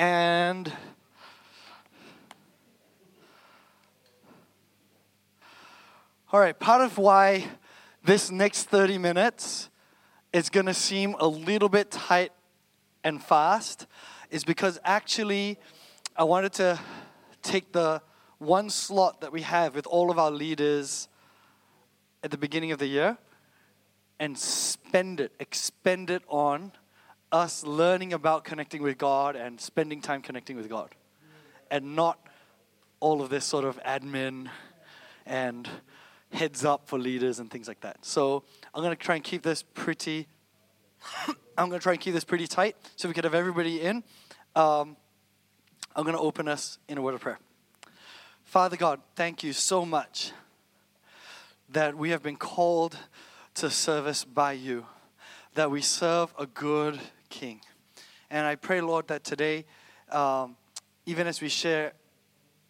And 0.00 0.72
all 6.32 6.40
right, 6.40 6.58
part 6.58 6.80
of 6.80 6.96
why 6.96 7.48
this 8.02 8.30
next 8.30 8.62
30 8.70 8.96
minutes 8.96 9.68
is 10.32 10.48
going 10.48 10.64
to 10.64 10.72
seem 10.72 11.16
a 11.18 11.26
little 11.26 11.68
bit 11.68 11.90
tight 11.90 12.32
and 13.04 13.22
fast 13.22 13.86
is 14.30 14.42
because 14.42 14.80
actually 14.86 15.58
I 16.16 16.24
wanted 16.24 16.54
to 16.54 16.80
take 17.42 17.72
the 17.72 18.00
one 18.38 18.70
slot 18.70 19.20
that 19.20 19.32
we 19.32 19.42
have 19.42 19.74
with 19.74 19.86
all 19.86 20.10
of 20.10 20.18
our 20.18 20.30
leaders 20.30 21.08
at 22.24 22.30
the 22.30 22.38
beginning 22.38 22.72
of 22.72 22.78
the 22.78 22.86
year 22.86 23.18
and 24.18 24.38
spend 24.38 25.20
it, 25.20 25.32
expend 25.38 26.08
it 26.08 26.22
on 26.26 26.72
us 27.32 27.64
learning 27.64 28.12
about 28.12 28.44
connecting 28.44 28.82
with 28.82 28.98
God 28.98 29.36
and 29.36 29.60
spending 29.60 30.00
time 30.00 30.22
connecting 30.22 30.56
with 30.56 30.68
God. 30.68 30.94
And 31.70 31.94
not 31.94 32.18
all 32.98 33.22
of 33.22 33.30
this 33.30 33.44
sort 33.44 33.64
of 33.64 33.82
admin 33.84 34.48
and 35.24 35.68
heads 36.32 36.64
up 36.64 36.88
for 36.88 36.98
leaders 36.98 37.38
and 37.38 37.50
things 37.50 37.68
like 37.68 37.80
that. 37.80 38.04
So 38.04 38.44
I'm 38.74 38.82
going 38.82 38.96
to 38.96 39.02
try 39.02 39.14
and 39.14 39.24
keep 39.24 39.42
this 39.42 39.62
pretty. 39.62 40.28
I'm 41.56 41.68
going 41.68 41.78
to 41.78 41.82
try 41.82 41.92
and 41.92 42.00
keep 42.00 42.14
this 42.14 42.24
pretty 42.24 42.46
tight 42.46 42.76
so 42.96 43.08
we 43.08 43.14
could 43.14 43.24
have 43.24 43.34
everybody 43.34 43.80
in. 43.80 44.02
Um, 44.54 44.96
I'm 45.94 46.04
going 46.04 46.16
to 46.16 46.22
open 46.22 46.48
us 46.48 46.78
in 46.88 46.98
a 46.98 47.02
word 47.02 47.14
of 47.14 47.20
prayer. 47.20 47.38
Father 48.44 48.76
God, 48.76 49.00
thank 49.14 49.42
you 49.42 49.52
so 49.52 49.84
much 49.84 50.32
that 51.68 51.96
we 51.96 52.10
have 52.10 52.22
been 52.22 52.36
called 52.36 52.96
to 53.54 53.70
service 53.70 54.24
by 54.24 54.52
you, 54.52 54.86
that 55.54 55.70
we 55.70 55.80
serve 55.80 56.34
a 56.38 56.46
good 56.46 56.98
King. 57.30 57.60
And 58.30 58.46
I 58.46 58.56
pray, 58.56 58.80
Lord, 58.80 59.08
that 59.08 59.24
today, 59.24 59.64
um, 60.10 60.56
even 61.06 61.26
as 61.26 61.40
we 61.40 61.48
share 61.48 61.94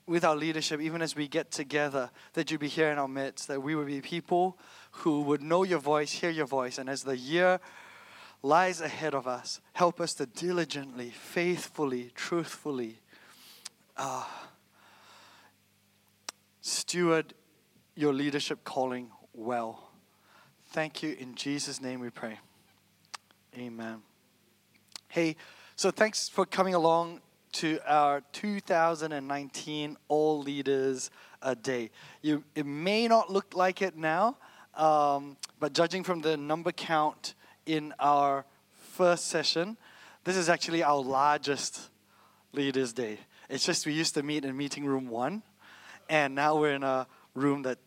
with 0.07 0.25
our 0.25 0.37
leadership, 0.37 0.81
even 0.81 1.03
as 1.03 1.15
we 1.15 1.29
get 1.29 1.51
together, 1.51 2.11
that 2.33 2.51
you 2.51 2.59
be 2.59 2.69
here 2.69 2.91
in 2.91 2.99
our 2.99 3.09
midst, 3.09 3.49
that 3.49 3.63
we 3.63 3.75
would 3.75 3.87
be 3.87 4.01
people 4.01 4.59
who 4.91 5.23
would 5.23 5.43
know 5.43 5.63
your 5.63 5.79
voice, 5.79 6.13
hear 6.13 6.31
your 6.31 6.47
voice, 6.47 6.79
and 6.79 6.89
as 6.89 7.03
the 7.03 7.17
year 7.17 7.61
lies 8.43 8.81
ahead 8.81 9.15
of 9.15 9.27
us, 9.27 9.61
help 9.73 10.01
us 10.01 10.15
to 10.15 10.27
diligently, 10.27 11.11
faithfully, 11.11 12.11
truthfully, 12.15 12.99
uh, 13.97 14.25
steward 16.61 17.35
your 17.95 18.13
leadership 18.13 18.65
calling 18.65 19.11
well. 19.35 19.91
Thank 20.71 21.03
you. 21.03 21.17
In 21.19 21.35
Jesus' 21.35 21.81
name 21.81 22.01
we 22.01 22.11
pray. 22.11 22.39
Amen. 23.57 24.03
Hey, 25.13 25.35
so 25.75 25.91
thanks 25.91 26.29
for 26.29 26.47
coming 26.47 26.75
along 26.75 27.21
to 27.55 27.81
our 27.85 28.23
2019 28.31 29.97
All 30.07 30.41
Leaders 30.41 31.11
a 31.43 31.57
Day. 31.57 31.91
You, 32.23 32.45
it 32.55 32.65
may 32.65 33.09
not 33.09 33.29
look 33.29 33.57
like 33.57 33.83
it 33.83 33.97
now, 33.97 34.37
um, 34.77 35.37
but 35.59 35.73
judging 35.73 36.05
from 36.05 36.21
the 36.21 36.37
number 36.37 36.71
count 36.71 37.35
in 37.67 37.93
our 37.99 38.45
first 38.93 39.27
session, 39.27 39.77
this 40.23 40.37
is 40.37 40.49
actually 40.49 40.85
our 40.85 41.03
largest 41.03 41.91
Leaders 42.53 42.93
Day. 42.93 43.19
It's 43.49 43.67
just 43.67 43.87
we 43.87 43.93
used 43.93 44.15
to 44.15 44.23
meet 44.23 44.45
in 44.45 44.57
meeting 44.57 44.85
room 44.85 45.09
one, 45.09 45.43
and 46.09 46.37
now 46.37 46.57
we're 46.57 46.75
in 46.75 46.85
a 46.85 47.09
room 47.35 47.63
that 47.63 47.79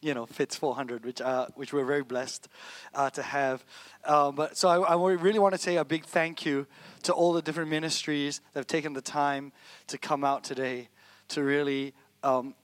you 0.00 0.14
know 0.14 0.26
fits 0.26 0.56
400, 0.56 1.04
which 1.04 1.20
uh, 1.20 1.46
which 1.54 1.72
we're 1.72 1.84
very 1.84 2.02
blessed 2.02 2.48
uh, 2.94 3.10
to 3.10 3.22
have. 3.22 3.64
Uh, 4.04 4.30
but 4.30 4.56
so 4.56 4.68
I, 4.68 4.94
I, 4.94 5.12
really 5.12 5.38
want 5.38 5.54
to 5.54 5.60
say 5.60 5.76
a 5.76 5.84
big 5.84 6.04
thank 6.04 6.46
you 6.46 6.66
to 7.02 7.12
all 7.12 7.32
the 7.32 7.42
different 7.42 7.70
ministries 7.70 8.40
that 8.52 8.60
have 8.60 8.66
taken 8.66 8.94
the 8.94 9.02
time 9.02 9.52
to 9.88 9.98
come 9.98 10.24
out 10.24 10.42
today 10.44 10.88
to 11.28 11.42
really 11.42 11.94
um, 12.22 12.54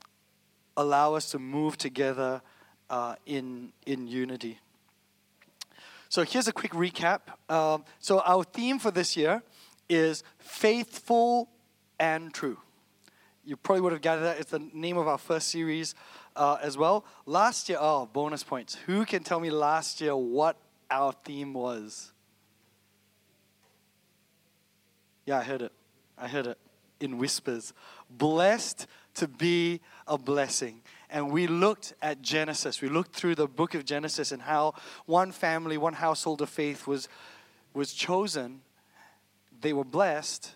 allow 0.77 1.15
us 1.15 1.31
to 1.31 1.39
move 1.39 1.77
together 1.77 2.41
uh, 2.91 3.17
in 3.27 3.73
in 3.85 4.07
unity. 4.09 4.59
So 6.09 6.23
here's 6.23 6.49
a 6.49 6.53
quick 6.53 6.73
recap. 6.73 7.21
Um, 7.49 7.85
so 7.99 8.21
our 8.21 8.45
theme 8.45 8.79
for 8.79 8.91
this 8.91 9.17
year 9.17 9.43
is 9.89 10.23
faithful 10.39 11.49
and 11.99 12.33
true. 12.33 12.59
You 13.45 13.57
probably 13.57 13.83
would 13.83 13.93
have 13.93 14.03
gathered 14.03 14.25
that. 14.25 14.41
It's 14.41 14.51
the 14.51 14.69
name 14.73 14.97
of 14.97 15.07
our 15.09 15.19
first 15.19 15.49
series 15.49 15.95
uh, 16.37 16.59
as 16.63 16.77
well. 16.77 17.05
Last 17.25 17.69
year, 17.69 17.79
oh, 17.81 18.09
bonus 18.13 18.43
points. 18.43 18.75
Who 18.87 19.05
can 19.05 19.23
tell 19.23 19.41
me 19.41 19.51
last 19.51 20.01
year 20.01 20.15
what 20.15 20.57
our 20.91 21.13
theme 21.13 21.55
was? 21.55 22.13
Yeah, 25.25 25.39
I 25.39 25.43
heard 25.43 25.63
it. 25.63 25.73
I 26.17 26.29
heard 26.29 26.47
it 26.47 26.59
in 27.01 27.19
whispers. 27.19 27.73
Blessed 28.11 28.87
to 29.15 29.27
be 29.27 29.81
a 30.07 30.17
blessing. 30.17 30.83
And 31.11 31.31
we 31.31 31.47
looked 31.47 31.95
at 32.03 32.23
Genesis. 32.23 32.81
We 32.81 32.89
looked 32.89 33.15
through 33.15 33.35
the 33.35 33.47
book 33.47 33.75
of 33.75 33.85
Genesis 33.85 34.33
and 34.33 34.43
how 34.43 34.75
one 35.07 35.33
family, 35.33 35.79
one 35.79 35.95
household 35.95 36.43
of 36.43 36.49
faith 36.49 36.87
was, 36.87 37.09
was 37.75 37.93
chosen. 37.93 38.61
They 39.61 39.73
were 39.73 39.85
blessed 39.85 40.56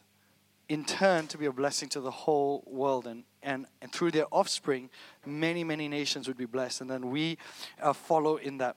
in 0.71 0.85
turn 0.85 1.27
to 1.27 1.37
be 1.37 1.47
a 1.47 1.53
blessing 1.53 1.89
to 1.89 2.01
the 2.01 2.13
whole 2.13 2.63
world 2.65 3.05
and, 3.05 3.25
and, 3.43 3.67
and 3.83 3.91
through 3.91 4.13
their 4.13 4.27
offspring 4.31 4.89
many 5.27 5.65
many 5.65 5.89
nations 5.89 6.29
would 6.29 6.37
be 6.37 6.47
blessed. 6.47 6.81
And 6.81 6.89
then 6.89 7.11
we 7.11 7.39
uh, 7.83 7.93
follow 7.93 8.37
in 8.37 8.59
that 8.59 8.77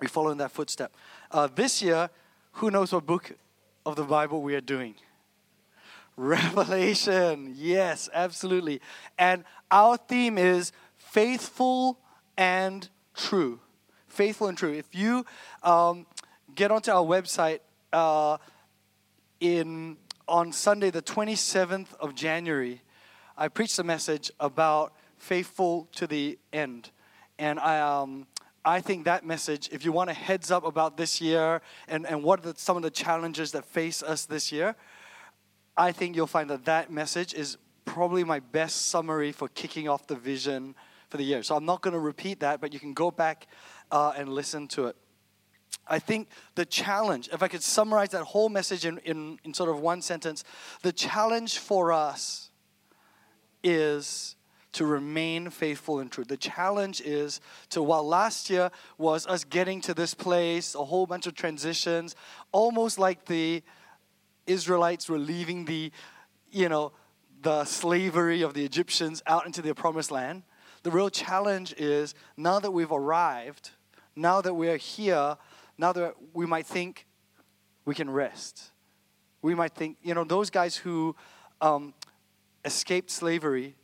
we 0.00 0.08
follow 0.08 0.30
in 0.30 0.38
that 0.38 0.50
footstep. 0.50 0.92
Uh, 1.30 1.48
this 1.54 1.80
year 1.80 2.10
who 2.54 2.72
knows 2.72 2.92
what 2.92 3.06
book 3.06 3.30
of 3.86 3.94
the 3.94 4.02
bible 4.02 4.42
we 4.42 4.56
are 4.56 4.60
doing? 4.60 4.96
Revelation. 6.16 7.54
Yes 7.56 8.08
absolutely. 8.12 8.80
And 9.16 9.44
our 9.70 9.96
theme 9.96 10.38
is 10.38 10.72
faithful 10.98 12.00
and 12.36 12.88
true. 13.14 13.60
Faithful 14.08 14.48
and 14.48 14.58
true. 14.58 14.72
If 14.72 14.92
you 14.92 15.24
um, 15.62 16.06
get 16.52 16.72
onto 16.72 16.90
our 16.90 17.04
website 17.04 17.60
uh, 17.92 18.38
in 19.38 19.96
on 20.30 20.52
Sunday, 20.52 20.90
the 20.90 21.02
27th 21.02 21.92
of 21.98 22.14
January, 22.14 22.80
I 23.36 23.48
preached 23.48 23.78
a 23.80 23.84
message 23.84 24.30
about 24.38 24.94
faithful 25.18 25.88
to 25.96 26.06
the 26.06 26.38
end. 26.52 26.90
And 27.36 27.58
I, 27.58 27.80
um, 27.80 28.28
I 28.64 28.80
think 28.80 29.06
that 29.06 29.26
message, 29.26 29.68
if 29.72 29.84
you 29.84 29.90
want 29.90 30.08
a 30.08 30.14
heads 30.14 30.52
up 30.52 30.64
about 30.64 30.96
this 30.96 31.20
year 31.20 31.60
and, 31.88 32.06
and 32.06 32.22
what 32.22 32.38
are 32.38 32.52
the, 32.52 32.58
some 32.58 32.76
of 32.76 32.84
the 32.84 32.90
challenges 32.90 33.50
that 33.52 33.64
face 33.64 34.04
us 34.04 34.24
this 34.24 34.52
year, 34.52 34.76
I 35.76 35.90
think 35.90 36.14
you'll 36.14 36.28
find 36.28 36.48
that 36.50 36.64
that 36.66 36.92
message 36.92 37.34
is 37.34 37.58
probably 37.84 38.22
my 38.22 38.38
best 38.38 38.86
summary 38.86 39.32
for 39.32 39.48
kicking 39.48 39.88
off 39.88 40.06
the 40.06 40.14
vision 40.14 40.76
for 41.08 41.16
the 41.16 41.24
year. 41.24 41.42
So 41.42 41.56
I'm 41.56 41.64
not 41.64 41.82
going 41.82 41.94
to 41.94 42.00
repeat 42.00 42.38
that, 42.40 42.60
but 42.60 42.72
you 42.72 42.78
can 42.78 42.94
go 42.94 43.10
back 43.10 43.48
uh, 43.90 44.12
and 44.16 44.28
listen 44.28 44.68
to 44.68 44.86
it. 44.86 44.96
I 45.90 45.98
think 45.98 46.28
the 46.54 46.64
challenge, 46.64 47.28
if 47.32 47.42
I 47.42 47.48
could 47.48 47.62
summarize 47.62 48.10
that 48.10 48.22
whole 48.22 48.48
message 48.48 48.86
in, 48.86 48.98
in, 48.98 49.38
in 49.44 49.52
sort 49.52 49.68
of 49.68 49.80
one 49.80 50.00
sentence, 50.00 50.44
the 50.82 50.92
challenge 50.92 51.58
for 51.58 51.92
us 51.92 52.50
is 53.62 54.36
to 54.72 54.86
remain 54.86 55.50
faithful 55.50 55.98
and 55.98 56.10
true. 56.10 56.24
The 56.24 56.36
challenge 56.36 57.00
is 57.00 57.40
to, 57.70 57.82
while 57.82 58.06
last 58.06 58.48
year 58.48 58.70
was 58.98 59.26
us 59.26 59.42
getting 59.42 59.80
to 59.82 59.94
this 59.94 60.14
place, 60.14 60.76
a 60.76 60.84
whole 60.84 61.06
bunch 61.06 61.26
of 61.26 61.34
transitions, 61.34 62.14
almost 62.52 62.96
like 62.98 63.24
the 63.24 63.62
Israelites 64.46 65.08
were 65.08 65.18
leaving 65.18 65.64
the, 65.64 65.90
you 66.52 66.68
know, 66.68 66.92
the 67.42 67.64
slavery 67.64 68.42
of 68.42 68.54
the 68.54 68.64
Egyptians 68.64 69.22
out 69.26 69.44
into 69.44 69.60
the 69.60 69.74
promised 69.74 70.12
land. 70.12 70.44
The 70.84 70.90
real 70.90 71.10
challenge 71.10 71.74
is 71.76 72.14
now 72.36 72.60
that 72.60 72.70
we've 72.70 72.92
arrived, 72.92 73.70
now 74.14 74.40
that 74.40 74.54
we're 74.54 74.76
here, 74.76 75.36
now 75.80 75.92
that 75.92 76.14
we 76.34 76.44
might 76.44 76.66
think 76.66 77.06
we 77.86 77.94
can 77.94 78.10
rest. 78.10 78.70
We 79.40 79.54
might 79.54 79.74
think, 79.74 79.96
you 80.02 80.12
know, 80.14 80.24
those 80.24 80.50
guys 80.50 80.76
who 80.76 81.16
um, 81.62 81.94
escaped 82.64 83.10
slavery, 83.10 83.76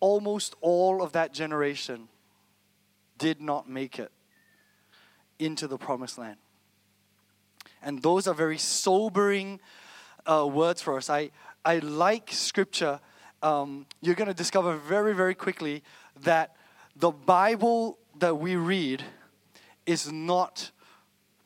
almost 0.00 0.54
all 0.62 1.02
of 1.02 1.12
that 1.12 1.34
generation 1.34 2.08
did 3.18 3.40
not 3.40 3.68
make 3.68 3.98
it 3.98 4.10
into 5.38 5.68
the 5.68 5.76
promised 5.76 6.16
land. 6.16 6.38
And 7.82 8.00
those 8.00 8.26
are 8.26 8.34
very 8.34 8.58
sobering 8.58 9.60
uh, 10.24 10.46
words 10.50 10.80
for 10.80 10.96
us. 10.96 11.10
I, 11.10 11.30
I 11.64 11.78
like 11.78 12.30
scripture. 12.32 12.98
Um, 13.42 13.84
you're 14.00 14.14
going 14.14 14.28
to 14.28 14.34
discover 14.34 14.76
very, 14.76 15.14
very 15.14 15.34
quickly 15.34 15.82
that 16.22 16.56
the 16.96 17.10
Bible 17.10 17.98
that 18.18 18.36
we 18.38 18.56
read 18.56 19.04
is 19.84 20.10
not 20.10 20.70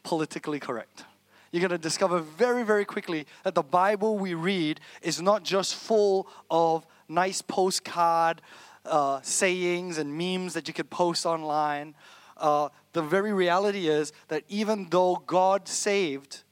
politically 0.03 0.61
correct. 0.61 1.05
You're 1.51 1.61
going 1.61 1.71
to 1.71 1.79
discover 1.79 2.21
very, 2.21 2.63
very 2.63 2.85
quickly 2.85 3.27
that 3.43 3.55
the 3.55 3.63
Bible 3.63 4.17
we 4.19 4.35
read 4.35 4.81
is 5.03 5.21
not 5.21 5.43
just 5.43 5.75
full 5.75 6.29
of 6.51 6.87
nice 7.09 7.43
postcard 7.43 8.41
uh, 8.85 9.21
sayings 9.23 9.99
and 9.99 10.17
memes 10.17 10.55
that 10.55 10.69
you 10.69 10.75
could 10.75 10.91
post 10.91 11.27
online. 11.27 11.95
Uh, 12.37 12.69
the 12.93 13.03
very 13.03 13.33
reality 13.33 13.89
is 13.89 14.13
that 14.29 14.45
even 14.49 14.89
though 14.91 15.23
God 15.27 15.67
saved 15.67 16.45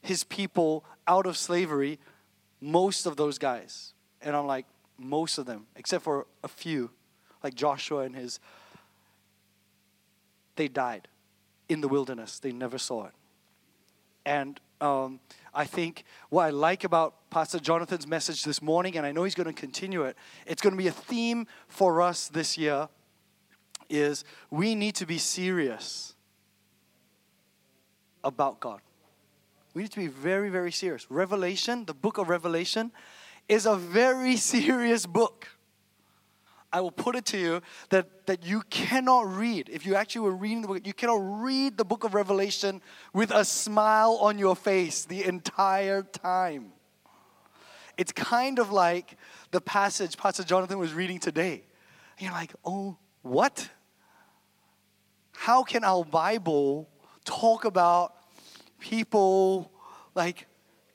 his 0.00 0.24
people 0.24 0.84
out 1.06 1.26
of 1.26 1.36
slavery, 1.36 1.98
most 2.60 3.04
of 3.06 3.16
those 3.16 3.38
guys. 3.38 3.92
And 4.22 4.34
I'm 4.34 4.46
like, 4.46 4.66
most 4.98 5.38
of 5.38 5.46
them, 5.46 5.66
except 5.76 6.02
for 6.02 6.26
a 6.42 6.48
few, 6.48 6.90
like 7.42 7.54
Joshua 7.54 8.00
and 8.00 8.16
his, 8.16 8.40
they 10.56 10.68
died 10.68 11.06
in 11.68 11.80
the 11.80 11.88
wilderness. 11.88 12.38
They 12.38 12.52
never 12.52 12.78
saw 12.78 13.06
it. 13.06 13.12
And 14.24 14.60
um, 14.80 15.20
I 15.54 15.64
think 15.64 16.04
what 16.28 16.44
I 16.44 16.50
like 16.50 16.84
about 16.84 17.30
Pastor 17.30 17.58
Jonathan's 17.58 18.06
message 18.06 18.44
this 18.44 18.62
morning, 18.62 18.96
and 18.96 19.06
I 19.06 19.12
know 19.12 19.24
he's 19.24 19.34
going 19.34 19.46
to 19.46 19.58
continue 19.58 20.02
it, 20.02 20.16
it's 20.46 20.62
going 20.62 20.72
to 20.74 20.78
be 20.78 20.88
a 20.88 20.92
theme 20.92 21.46
for 21.66 22.02
us 22.02 22.28
this 22.28 22.56
year, 22.58 22.88
is 23.88 24.24
we 24.50 24.74
need 24.74 24.94
to 24.96 25.06
be 25.06 25.18
serious 25.18 26.14
about 28.22 28.60
God. 28.60 28.80
We 29.74 29.82
need 29.82 29.92
to 29.92 30.00
be 30.00 30.08
very, 30.08 30.50
very 30.50 30.72
serious. 30.72 31.10
Revelation, 31.10 31.84
the 31.84 31.94
book 31.94 32.18
of 32.18 32.28
Revelation, 32.28 32.92
is 33.48 33.66
a 33.66 33.76
very 33.76 34.36
serious 34.54 35.06
book. 35.06 35.48
I 36.72 36.80
will 36.80 36.90
put 36.90 37.16
it 37.16 37.24
to 37.26 37.38
you 37.38 37.62
that, 37.88 38.26
that 38.26 38.44
you 38.44 38.62
cannot 38.68 39.26
read, 39.26 39.70
if 39.70 39.86
you 39.86 39.94
actually 39.94 40.22
were 40.22 40.36
reading 40.36 40.62
the 40.62 40.68
book, 40.68 40.86
you 40.86 40.92
cannot 40.92 41.42
read 41.42 41.78
the 41.78 41.84
book 41.84 42.04
of 42.04 42.12
Revelation 42.12 42.82
with 43.14 43.30
a 43.30 43.44
smile 43.44 44.18
on 44.20 44.38
your 44.38 44.54
face 44.54 45.04
the 45.04 45.24
entire 45.24 46.02
time. 46.02 46.72
It's 47.96 48.12
kind 48.12 48.58
of 48.58 48.70
like 48.70 49.16
the 49.50 49.60
passage 49.60 50.16
Pastor 50.16 50.44
Jonathan 50.44 50.78
was 50.78 50.92
reading 50.92 51.18
today. 51.18 51.64
You're 52.18 52.32
like, 52.32 52.52
oh, 52.64 52.96
what? 53.22 53.70
How 55.32 55.62
can 55.62 55.84
our 55.84 56.04
Bible 56.04 56.88
talk 57.24 57.64
about 57.64 58.14
people 58.78 59.72
like 60.14 60.46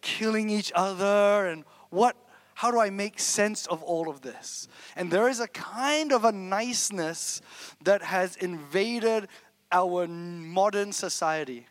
killing 0.02 0.50
each 0.50 0.72
other 0.76 1.48
and 1.48 1.64
what 1.90 2.16
how 2.56 2.72
do 2.72 2.80
I 2.80 2.90
make 2.90 3.20
sense 3.20 3.66
of 3.68 3.82
all 3.84 4.10
of 4.10 4.22
this? 4.22 4.68
And 4.96 5.12
there 5.12 5.28
is 5.28 5.40
a 5.40 5.48
kind 5.48 6.12
of 6.12 6.26
a 6.26 6.32
niceness 6.32 7.42
that 7.84 8.04
has 8.04 8.36
invaded 8.36 9.28
our 9.72 10.08
modern 10.08 10.92
society 10.92 11.68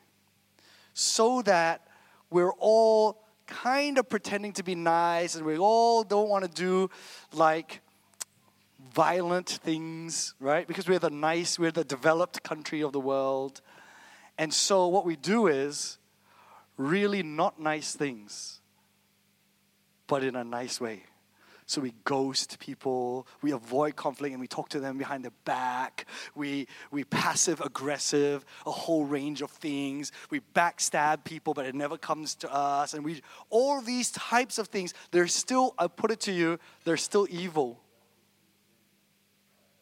so 0.94 1.42
that 1.42 1.86
we're 2.30 2.52
all 2.58 3.22
kind 3.46 3.98
of 3.98 4.08
pretending 4.08 4.52
to 4.54 4.62
be 4.62 4.74
nice 4.74 5.34
and 5.34 5.44
we 5.44 5.58
all 5.58 6.02
don't 6.02 6.28
want 6.28 6.44
to 6.44 6.50
do 6.50 6.90
like 7.32 7.80
violent 8.92 9.48
things, 9.48 10.34
right? 10.40 10.66
Because 10.66 10.88
we're 10.88 10.98
the 10.98 11.10
nice, 11.10 11.58
we're 11.58 11.70
the 11.70 11.84
developed 11.84 12.42
country 12.42 12.82
of 12.82 12.92
the 12.92 13.00
world. 13.00 13.60
And 14.38 14.52
so 14.52 14.88
what 14.88 15.04
we 15.04 15.16
do 15.16 15.46
is 15.46 15.98
really 16.76 17.22
not 17.22 17.60
nice 17.60 17.94
things 17.94 18.51
but 20.12 20.22
in 20.22 20.36
a 20.36 20.44
nice 20.44 20.78
way. 20.78 21.02
So 21.64 21.80
we 21.80 21.94
ghost 22.04 22.58
people, 22.58 23.26
we 23.40 23.52
avoid 23.52 23.96
conflict, 23.96 24.32
and 24.32 24.42
we 24.42 24.46
talk 24.46 24.68
to 24.68 24.78
them 24.78 24.98
behind 24.98 25.24
their 25.24 25.32
back. 25.46 26.04
We 26.34 26.68
we 26.90 27.04
passive 27.04 27.62
aggressive, 27.62 28.44
a 28.66 28.70
whole 28.70 29.06
range 29.06 29.40
of 29.40 29.50
things. 29.50 30.12
We 30.28 30.42
backstab 30.54 31.24
people, 31.24 31.54
but 31.54 31.64
it 31.64 31.74
never 31.74 31.96
comes 31.96 32.34
to 32.42 32.52
us. 32.52 32.92
And 32.92 33.06
we 33.06 33.22
all 33.48 33.80
these 33.80 34.10
types 34.10 34.58
of 34.58 34.68
things, 34.68 34.92
they're 35.12 35.26
still, 35.28 35.74
I 35.78 35.86
put 35.86 36.10
it 36.10 36.20
to 36.28 36.32
you, 36.32 36.58
they're 36.84 36.98
still 36.98 37.26
evil 37.30 37.80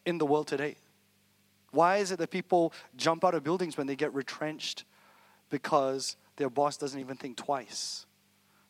in 0.05 0.17
the 0.17 0.25
world 0.25 0.47
today. 0.47 0.77
Why 1.71 1.97
is 1.97 2.13
it 2.13 2.19
that 2.19 2.31
people 2.31 2.71
jump 2.95 3.25
out 3.25 3.35
of 3.35 3.43
buildings 3.43 3.75
when 3.75 3.85
they 3.85 3.97
get 3.97 4.13
retrenched? 4.13 4.85
Because 5.49 6.15
their 6.37 6.49
boss 6.49 6.77
doesn't 6.77 7.01
even 7.01 7.17
think 7.17 7.35
twice 7.35 8.05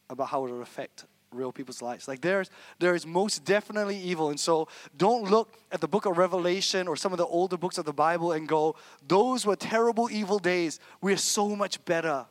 about 0.10 0.30
how 0.30 0.44
it 0.48 0.50
will 0.50 0.64
affect 0.64 1.06
real 1.32 1.52
people's 1.52 1.82
lives. 1.82 2.08
Like 2.08 2.22
there's 2.22 2.50
there 2.80 2.94
is 2.94 3.06
most 3.06 3.46
definitely 3.46 3.98
evil. 3.98 4.30
And 4.30 4.40
so 4.40 4.68
don't 4.98 5.30
look 5.30 5.54
at 5.72 5.82
the 5.82 5.88
book 5.88 6.06
of 6.06 6.18
Revelation 6.18 6.88
or 6.88 6.96
some 6.96 7.12
of 7.12 7.18
the 7.18 7.26
older 7.26 7.58
books 7.58 7.78
of 7.78 7.86
the 7.86 7.94
Bible 7.94 8.34
and 8.34 8.48
go, 8.48 8.76
those 9.08 9.46
were 9.46 9.56
terrible 9.56 10.10
evil 10.12 10.40
days. 10.40 10.80
We're 11.02 11.18
so 11.18 11.56
much 11.56 11.84
better 11.86 12.26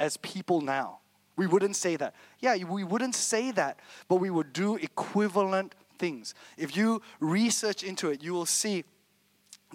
as 0.00 0.16
people 0.18 0.60
now. 0.60 0.98
We 1.36 1.46
wouldn't 1.46 1.76
say 1.76 1.94
that. 1.96 2.14
Yeah, 2.40 2.56
we 2.64 2.82
wouldn't 2.82 3.14
say 3.14 3.52
that, 3.52 3.78
but 4.08 4.16
we 4.16 4.28
would 4.28 4.52
do 4.52 4.74
equivalent 4.76 5.74
things. 5.98 6.34
If 6.56 6.76
you 6.76 7.00
research 7.20 7.84
into 7.84 8.10
it, 8.10 8.22
you 8.24 8.32
will 8.32 8.46
see 8.46 8.84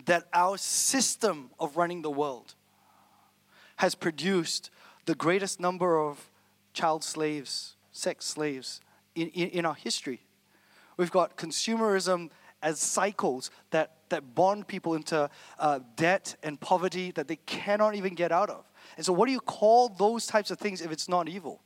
that 0.06 0.28
our 0.34 0.58
system 0.58 1.52
of 1.60 1.78
running 1.78 2.02
the 2.02 2.12
world 2.12 2.56
has 3.78 3.96
produced 3.96 4.72
the 5.06 5.16
greatest 5.16 5.60
number 5.60 5.98
of 6.00 6.30
child 6.74 7.04
slaves 7.04 7.73
sex 7.94 8.26
slaves 8.26 8.82
in, 9.16 9.30
in, 9.30 9.50
in 9.50 9.66
our 9.66 9.76
history. 9.76 10.20
We've 10.98 11.12
got 11.12 11.38
consumerism 11.38 12.30
as 12.62 12.80
cycles 12.80 13.52
that, 13.72 13.92
that 14.10 14.36
bond 14.36 14.68
people 14.68 14.96
into 14.96 15.30
uh, 15.60 15.80
debt 15.96 16.36
and 16.44 16.60
poverty 16.60 17.12
that 17.12 17.28
they 17.28 17.38
cannot 17.46 17.96
even 17.96 18.16
get 18.16 18.32
out 18.32 18.50
of. 18.50 18.70
And 18.98 19.06
so, 19.06 19.14
what 19.14 19.28
do 19.28 19.32
you 19.32 19.40
call 19.40 19.90
those 19.90 20.28
types 20.28 20.52
of 20.52 20.60
things 20.60 20.82
if 20.82 20.92
it's 20.92 21.08
not 21.08 21.30
evil? 21.30 21.62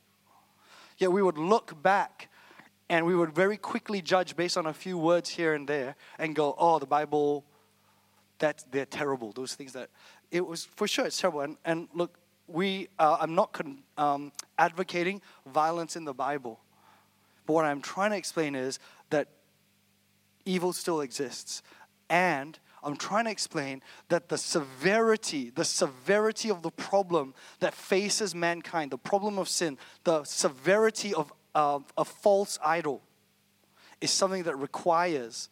Yet 0.97 1.11
we 1.11 1.21
would 1.21 1.37
look 1.37 1.81
back 1.81 2.29
and 2.89 3.05
we 3.05 3.15
would 3.15 3.33
very 3.33 3.57
quickly 3.57 4.01
judge 4.01 4.35
based 4.35 4.57
on 4.57 4.65
a 4.65 4.73
few 4.73 4.97
words 4.97 5.29
here 5.29 5.53
and 5.53 5.67
there 5.67 5.95
and 6.17 6.35
go, 6.35 6.55
oh, 6.57 6.79
the 6.79 6.85
Bible, 6.85 7.45
that 8.39 8.63
they're 8.71 8.85
terrible. 8.85 9.31
Those 9.31 9.53
things 9.53 9.73
that 9.73 9.89
it 10.31 10.45
was 10.45 10.65
for 10.65 10.87
sure 10.87 11.05
it's 11.05 11.19
terrible. 11.19 11.41
And, 11.41 11.57
and 11.65 11.87
look, 11.93 12.17
we, 12.47 12.87
uh, 12.97 13.17
I'm 13.19 13.35
not 13.35 13.53
con- 13.53 13.83
um, 13.97 14.31
advocating 14.57 15.21
violence 15.45 15.95
in 15.95 16.05
the 16.05 16.13
Bible. 16.13 16.59
But 17.45 17.53
what 17.53 17.65
I'm 17.65 17.81
trying 17.81 18.11
to 18.11 18.17
explain 18.17 18.55
is 18.55 18.79
that 19.09 19.27
evil 20.45 20.73
still 20.73 21.01
exists. 21.01 21.61
And 22.09 22.57
I'm 22.83 22.95
trying 22.95 23.25
to 23.25 23.31
explain 23.31 23.81
that 24.09 24.29
the 24.29 24.37
severity, 24.37 25.49
the 25.49 25.65
severity 25.65 26.49
of 26.49 26.61
the 26.61 26.71
problem 26.71 27.33
that 27.59 27.73
faces 27.73 28.33
mankind, 28.33 28.91
the 28.91 28.97
problem 28.97 29.37
of 29.37 29.49
sin, 29.49 29.77
the 30.03 30.23
severity 30.23 31.13
of 31.13 31.33
uh, 31.53 31.79
a 31.97 32.05
false 32.05 32.57
idol, 32.63 33.01
is 33.99 34.11
something 34.11 34.43
that 34.43 34.55
requires 34.55 35.49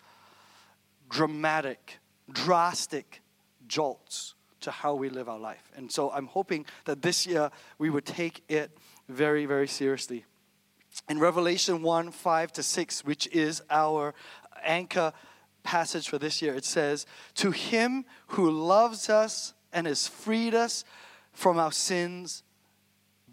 dramatic, 1.10 2.00
drastic 2.32 3.22
jolts 3.68 4.35
to 4.66 4.72
how 4.72 4.96
we 4.96 5.10
live 5.10 5.30
our 5.30 5.40
life. 5.40 5.72
And 5.76 5.92
so 5.92 6.12
I'm 6.12 6.28
hoping 6.28 6.66
that 6.86 7.02
this 7.02 7.26
year 7.26 7.50
we 7.78 7.90
would 7.90 8.06
take 8.06 8.44
it 8.50 8.78
very, 9.08 9.46
very 9.46 9.68
seriously. 9.68 10.26
In 11.08 11.20
Revelation 11.20 11.82
1 11.82 12.12
5 12.12 12.54
to 12.54 12.64
6, 12.64 13.06
which 13.06 13.28
is 13.28 13.62
our 13.70 14.14
anchor 14.64 15.14
passage 15.64 16.10
for 16.10 16.18
this 16.18 16.42
year, 16.42 16.56
it 16.56 16.66
says, 16.66 17.06
To 17.36 17.52
him 17.52 18.06
who 18.28 18.50
loves 18.50 19.10
us 19.10 19.54
and 19.72 19.88
has 19.88 20.08
freed 20.08 20.56
us 20.56 20.84
from 21.32 21.60
our 21.60 21.72
sins 21.72 22.44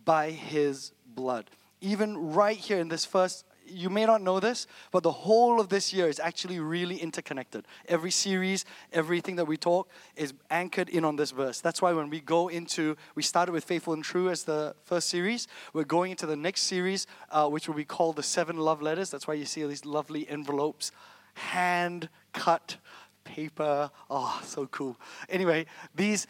by 0.05 0.33
his 0.33 0.93
blood. 1.07 1.51
Even 1.81 2.33
right 2.33 2.57
here 2.57 2.79
in 2.79 2.89
this 2.89 3.05
first 3.05 3.45
you 3.73 3.91
may 3.91 4.07
not 4.07 4.23
know 4.23 4.41
this, 4.41 4.67
but 4.91 5.03
the 5.03 5.13
whole 5.13 5.61
of 5.61 5.69
this 5.69 5.93
year 5.93 6.09
is 6.09 6.21
actually 6.21 6.61
really 6.61 6.97
interconnected. 6.97 7.67
Every 7.89 8.11
series, 8.11 8.65
everything 8.93 9.37
that 9.37 9.47
we 9.47 9.57
talk 9.57 9.89
is 10.17 10.35
anchored 10.51 10.89
in 10.89 11.05
on 11.05 11.17
this 11.17 11.31
verse. 11.31 11.61
That's 11.61 11.81
why 11.81 11.93
when 11.93 12.11
we 12.11 12.21
go 12.21 12.49
into, 12.49 12.97
we 13.15 13.23
started 13.23 13.53
with 13.53 13.65
Faithful 13.65 13.95
and 13.95 14.05
True 14.05 14.29
as 14.29 14.45
the 14.45 14.75
first 14.85 15.09
series. 15.09 15.49
We're 15.73 15.85
going 15.85 16.11
into 16.11 16.27
the 16.27 16.37
next 16.37 16.63
series, 16.63 17.07
uh, 17.31 17.49
which 17.49 17.69
will 17.69 17.75
be 17.75 17.85
called 17.85 18.17
the 18.17 18.23
Seven 18.23 18.57
Love 18.57 18.83
Letters. 18.83 19.11
That's 19.11 19.27
why 19.27 19.35
you 19.35 19.45
see 19.45 19.63
all 19.63 19.69
these 19.69 19.85
lovely 19.85 20.29
envelopes, 20.29 20.93
hand 21.35 22.09
cut 22.33 22.77
paper. 23.25 23.91
Oh, 24.11 24.41
so 24.45 24.67
cool. 24.67 24.99
Anyway, 25.29 25.67
these 25.95 26.27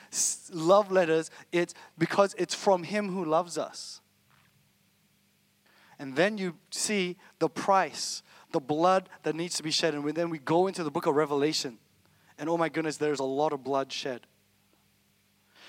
love 0.53 0.93
letters, 0.93 1.31
it's 1.51 1.75
because 1.99 2.35
it's 2.37 2.55
from 2.55 2.83
Him 2.83 3.09
who 3.09 3.25
loves 3.25 3.57
us. 3.57 4.02
And 6.03 6.17
then 6.17 6.37
you 6.37 6.57
see 6.73 7.17
the 7.39 7.49
price, 7.49 8.25
the 8.51 8.59
blood 8.59 9.09
that 9.23 9.37
needs 9.37 9.57
to 9.59 9.63
be 9.63 9.71
shed. 9.71 9.95
And 9.95 10.05
then 10.17 10.31
we 10.31 10.41
go 10.41 10.67
into 10.67 10.83
the 10.83 10.91
book 10.91 11.07
of 11.07 11.15
Revelation. 11.15 11.79
And 12.41 12.49
oh 12.51 12.57
my 12.57 12.69
goodness, 12.69 12.97
there's 12.97 13.21
a 13.21 13.25
lot 13.25 13.53
of 13.53 13.63
blood 13.63 13.93
shed. 13.93 14.23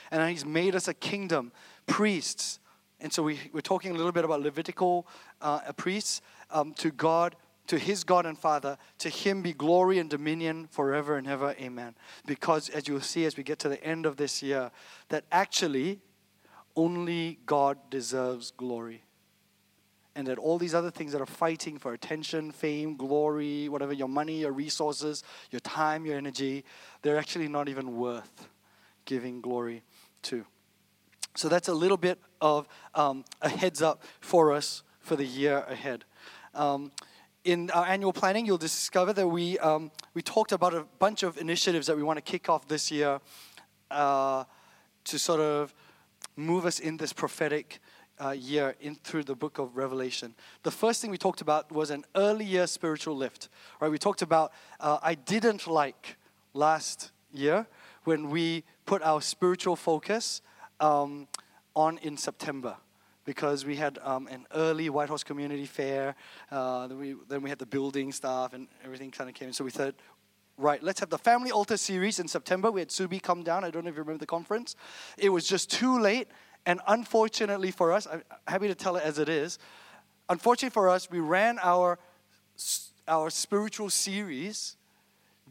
And 0.09 0.27
he's 0.31 0.43
made 0.43 0.75
us 0.75 0.87
a 0.87 0.93
kingdom, 0.95 1.51
priests. 1.85 2.57
And 2.99 3.13
so 3.13 3.21
we, 3.21 3.41
we're 3.53 3.61
talking 3.61 3.91
a 3.91 3.93
little 3.93 4.11
bit 4.11 4.25
about 4.25 4.41
Levitical 4.41 5.05
uh, 5.39 5.71
priests 5.73 6.23
um, 6.49 6.73
to 6.79 6.89
God, 6.89 7.35
to 7.67 7.77
his 7.77 8.03
God 8.03 8.25
and 8.25 8.35
Father. 8.35 8.79
To 8.99 9.09
him 9.09 9.43
be 9.43 9.53
glory 9.53 9.99
and 9.99 10.09
dominion 10.09 10.67
forever 10.71 11.15
and 11.15 11.27
ever. 11.27 11.55
Amen. 11.59 11.93
Because 12.25 12.69
as 12.69 12.87
you'll 12.87 13.01
see 13.01 13.25
as 13.25 13.37
we 13.37 13.43
get 13.43 13.59
to 13.59 13.69
the 13.69 13.83
end 13.83 14.07
of 14.07 14.17
this 14.17 14.41
year, 14.41 14.71
that 15.09 15.25
actually 15.31 15.99
only 16.75 17.37
God 17.45 17.77
deserves 17.91 18.49
glory 18.49 19.03
and 20.15 20.27
that 20.27 20.37
all 20.37 20.57
these 20.57 20.75
other 20.75 20.91
things 20.91 21.11
that 21.11 21.21
are 21.21 21.25
fighting 21.25 21.77
for 21.77 21.93
attention, 21.93 22.51
fame, 22.51 22.95
glory, 22.95 23.67
whatever, 23.67 23.93
your 23.93 24.07
money, 24.07 24.41
your 24.41 24.51
resources, 24.51 25.23
your 25.49 25.59
time, 25.59 26.05
your 26.05 26.17
energy, 26.17 26.63
they're 27.01 27.17
actually 27.17 27.47
not 27.47 27.67
even 27.67 27.97
worth 27.97 28.47
giving 29.05 29.41
glory 29.41 29.83
to. 30.23 30.45
So 31.35 31.49
that's 31.49 31.67
a 31.67 31.73
little 31.73 31.97
bit 31.97 32.19
of 32.41 32.67
um, 32.93 33.25
a 33.41 33.49
heads 33.49 33.81
up 33.81 34.03
for 34.21 34.51
us 34.51 34.83
for 34.99 35.15
the 35.15 35.25
year 35.25 35.65
ahead. 35.67 36.05
Um, 36.53 36.91
in 37.43 37.71
our 37.71 37.85
annual 37.85 38.13
planning, 38.13 38.45
you'll 38.45 38.57
discover 38.57 39.13
that 39.13 39.27
we, 39.27 39.57
um, 39.59 39.91
we 40.13 40.21
talked 40.21 40.51
about 40.51 40.73
a 40.73 40.85
bunch 40.99 41.23
of 41.23 41.37
initiatives 41.37 41.87
that 41.87 41.97
we 41.97 42.03
want 42.03 42.17
to 42.17 42.21
kick 42.21 42.49
off 42.49 42.67
this 42.67 42.91
year 42.91 43.19
uh, 43.89 44.43
to 45.05 45.19
sort 45.19 45.39
of 45.39 45.73
move 46.35 46.65
us 46.65 46.79
in 46.79 46.97
this 46.97 47.11
prophetic 47.11 47.79
uh, 48.23 48.31
year 48.31 48.75
in 48.79 48.95
through 48.95 49.23
the 49.23 49.35
book 49.35 49.57
of 49.57 49.75
Revelation. 49.75 50.33
The 50.63 50.71
first 50.71 51.01
thing 51.01 51.11
we 51.11 51.17
talked 51.17 51.41
about 51.41 51.71
was 51.71 51.89
an 51.89 52.05
early 52.15 52.45
year 52.45 52.67
spiritual 52.67 53.15
lift. 53.15 53.49
Right? 53.79 53.91
We 53.91 53.97
talked 53.97 54.21
about 54.21 54.51
uh, 54.79 54.99
I 55.01 55.15
didn't 55.15 55.67
like 55.67 56.17
last 56.53 57.11
year 57.33 57.67
when 58.03 58.29
we 58.29 58.63
put 58.85 59.01
our 59.01 59.21
spiritual 59.21 59.75
focus 59.75 60.41
um, 60.79 61.27
on 61.75 61.97
in 61.99 62.17
September 62.17 62.77
because 63.25 63.65
we 63.65 63.75
had 63.75 63.99
um, 64.03 64.27
an 64.27 64.45
early 64.53 64.89
White 64.89 65.09
Horse 65.09 65.23
Community 65.23 65.65
Fair. 65.65 66.15
Uh, 66.51 66.87
then, 66.87 66.99
we, 66.99 67.15
then 67.29 67.41
we 67.41 67.49
had 67.49 67.59
the 67.59 67.65
building 67.65 68.11
stuff 68.11 68.53
and 68.53 68.67
everything 68.83 69.11
kind 69.11 69.29
of 69.29 69.35
came. 69.35 69.53
So 69.53 69.63
we 69.63 69.71
thought, 69.71 69.95
right, 70.57 70.83
let's 70.83 70.99
have 70.99 71.09
the 71.09 71.17
Family 71.17 71.49
Altar 71.49 71.77
series 71.77 72.19
in 72.19 72.27
September. 72.27 72.69
We 72.69 72.81
had 72.81 72.89
Subi 72.89 73.21
come 73.21 73.43
down. 73.43 73.63
I 73.63 73.69
don't 73.71 73.85
know 73.85 73.89
if 73.89 73.95
you 73.95 74.01
remember 74.01 74.19
the 74.19 74.25
conference. 74.25 74.75
It 75.17 75.29
was 75.29 75.47
just 75.47 75.71
too 75.71 75.99
late. 75.99 76.27
And 76.65 76.79
unfortunately 76.87 77.71
for 77.71 77.91
us, 77.91 78.07
I'm 78.11 78.23
happy 78.47 78.67
to 78.67 78.75
tell 78.75 78.95
it 78.95 79.03
as 79.03 79.19
it 79.19 79.29
is. 79.29 79.59
Unfortunately 80.29 80.73
for 80.73 80.89
us, 80.89 81.09
we 81.09 81.19
ran 81.19 81.59
our, 81.61 81.99
our 83.07 83.29
spiritual 83.29 83.89
series 83.89 84.77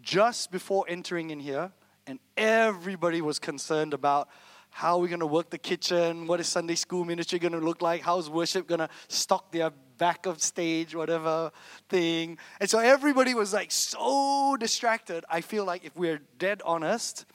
just 0.01 0.51
before 0.51 0.85
entering 0.89 1.31
in 1.31 1.39
here, 1.39 1.71
and 2.07 2.19
everybody 2.37 3.21
was 3.21 3.39
concerned 3.39 3.95
about 3.95 4.29
how 4.75 4.97
we're 4.97 5.03
we 5.03 5.09
going 5.09 5.21
to 5.21 5.27
work 5.27 5.51
the 5.51 5.59
kitchen? 5.59 6.27
What 6.27 6.41
is 6.41 6.49
Sunday 6.49 6.77
school 6.77 7.05
ministry 7.05 7.39
going 7.39 7.53
to 7.53 7.59
look 7.59 7.83
like? 7.83 8.01
How's 8.01 8.31
worship 8.31 8.67
going 8.67 8.79
to 8.79 8.89
stock 9.07 9.53
their 9.53 9.71
back 9.99 10.25
of 10.25 10.43
stage, 10.43 10.95
whatever 10.95 11.53
thing? 11.91 12.39
And 12.59 12.71
so 12.71 12.79
everybody 12.79 13.35
was 13.35 13.53
like 13.53 13.71
so 13.71 14.57
distracted. 14.59 15.27
I 15.29 15.43
feel 15.43 15.67
like 15.67 15.85
if 15.85 15.95
we're 15.95 16.23
dead 16.39 16.63
honest, 16.65 17.27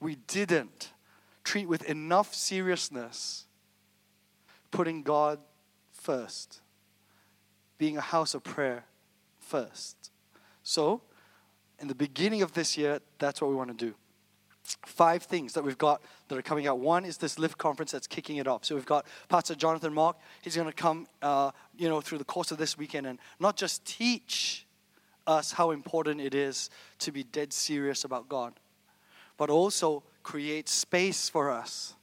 we 0.00 0.14
didn't 0.14 0.92
treat 1.48 1.66
with 1.66 1.82
enough 1.84 2.34
seriousness 2.34 3.46
putting 4.70 5.02
God 5.02 5.38
first, 5.92 6.60
being 7.78 7.96
a 7.96 8.02
house 8.02 8.34
of 8.34 8.44
prayer 8.44 8.84
first. 9.38 10.10
So, 10.62 11.00
in 11.80 11.88
the 11.88 11.94
beginning 11.94 12.42
of 12.42 12.52
this 12.52 12.76
year, 12.76 13.00
that's 13.18 13.40
what 13.40 13.48
we 13.48 13.56
want 13.56 13.70
to 13.70 13.84
do 13.86 13.94
five 14.84 15.22
things 15.22 15.54
that 15.54 15.64
we've 15.64 15.78
got 15.78 16.02
that 16.28 16.36
are 16.36 16.42
coming 16.42 16.66
out. 16.66 16.78
One 16.78 17.06
is 17.06 17.16
this 17.16 17.38
Lift 17.38 17.56
conference 17.56 17.90
that's 17.92 18.06
kicking 18.06 18.36
it 18.36 18.46
off. 18.46 18.66
So 18.66 18.74
we've 18.74 18.84
got 18.84 19.06
Pastor 19.30 19.54
Jonathan 19.54 19.94
Mark. 19.94 20.18
He's 20.42 20.56
going 20.56 20.68
to 20.68 20.74
come, 20.74 21.06
uh, 21.22 21.52
you 21.74 21.88
know, 21.88 22.02
through 22.02 22.18
the 22.18 22.24
course 22.24 22.50
of 22.50 22.58
this 22.58 22.76
weekend 22.76 23.06
and 23.06 23.18
not 23.40 23.56
just 23.56 23.86
teach 23.86 24.66
us 25.26 25.52
how 25.52 25.70
important 25.70 26.20
it 26.20 26.34
is 26.34 26.68
to 26.98 27.10
be 27.10 27.22
dead 27.22 27.54
serious 27.54 28.04
about 28.04 28.28
God, 28.28 28.52
but 29.38 29.48
also 29.48 30.02
create 30.28 30.68
space 30.68 31.30
for 31.30 31.50
us 31.50 31.94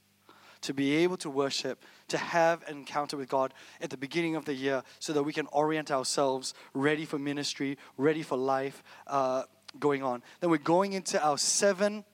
to 0.60 0.74
be 0.74 0.96
able 0.96 1.16
to 1.16 1.30
worship, 1.30 1.84
to 2.08 2.18
have 2.18 2.60
an 2.66 2.76
encounter 2.78 3.16
with 3.16 3.28
God 3.28 3.54
at 3.80 3.88
the 3.88 3.96
beginning 3.96 4.34
of 4.34 4.44
the 4.44 4.52
year 4.52 4.82
so 4.98 5.12
that 5.12 5.22
we 5.22 5.32
can 5.32 5.46
orient 5.52 5.92
ourselves 5.92 6.52
ready 6.74 7.04
for 7.04 7.20
ministry, 7.20 7.78
ready 7.96 8.24
for 8.24 8.36
life 8.36 8.82
uh, 9.06 9.44
going 9.78 10.02
on. 10.02 10.24
Then 10.40 10.50
we're 10.50 10.56
going 10.58 10.92
into 10.92 11.24
our 11.24 11.38
seven 11.38 12.04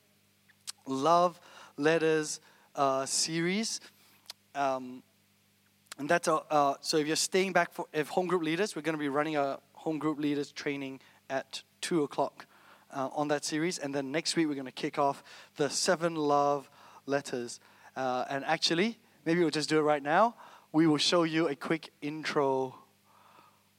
love 0.87 1.41
letters 1.79 2.41
uh, 2.77 3.07
series. 3.07 3.81
Um, 4.55 5.03
and 5.99 6.11
that's 6.11 6.29
a, 6.29 6.43
uh, 6.51 6.75
so 6.83 6.99
if 6.99 7.07
you're 7.07 7.17
staying 7.17 7.55
back 7.55 7.73
for 7.73 7.87
if 7.95 8.09
home 8.09 8.27
group 8.27 8.43
leaders, 8.43 8.77
we're 8.77 8.83
going 8.83 8.99
to 8.99 9.03
be 9.03 9.09
running 9.09 9.37
a 9.37 9.61
home 9.73 9.99
group 9.99 10.19
leaders 10.19 10.53
training 10.53 11.01
at 11.31 11.63
2 11.81 12.03
o'clock 12.03 12.45
uh, 12.93 13.09
on 13.15 13.29
that 13.29 13.45
series. 13.45 13.79
And 13.79 13.95
then 13.95 14.11
next 14.11 14.37
week, 14.37 14.49
we're 14.49 14.55
going 14.55 14.67
to 14.67 14.73
kick 14.73 14.99
off 14.99 15.23
the 15.57 15.69
seven 15.71 16.15
love 16.15 16.71
letters. 17.07 17.61
Uh, 17.97 18.25
and 18.29 18.45
actually, 18.45 18.99
maybe 19.25 19.41
we'll 19.41 19.51
just 19.51 19.69
do 19.69 19.79
it 19.79 19.83
right 19.83 20.03
now. 20.03 20.35
We 20.73 20.87
will 20.87 20.99
show 20.99 21.23
you 21.25 21.49
a 21.49 21.55
quick 21.55 21.91
intro 22.01 22.75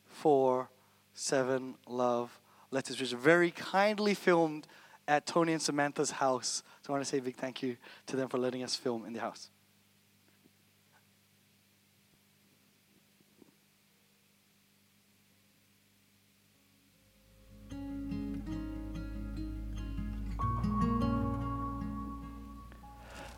for 0.05 0.69
seven 1.13 1.75
love 1.87 2.39
letters, 2.71 2.99
which 2.99 3.13
is 3.13 3.13
very 3.13 3.51
kindly 3.51 4.13
filmed 4.13 4.67
at 5.07 5.25
Tony 5.25 5.53
and 5.53 5.61
Samantha's 5.61 6.11
house. 6.11 6.63
So 6.81 6.93
I 6.93 6.97
want 6.97 7.03
to 7.03 7.09
say 7.09 7.17
a 7.17 7.21
big 7.21 7.35
thank 7.35 7.61
you 7.61 7.77
to 8.07 8.15
them 8.15 8.29
for 8.29 8.37
letting 8.37 8.63
us 8.63 8.75
film 8.75 9.05
in 9.05 9.13
the 9.13 9.19
house. 9.19 9.49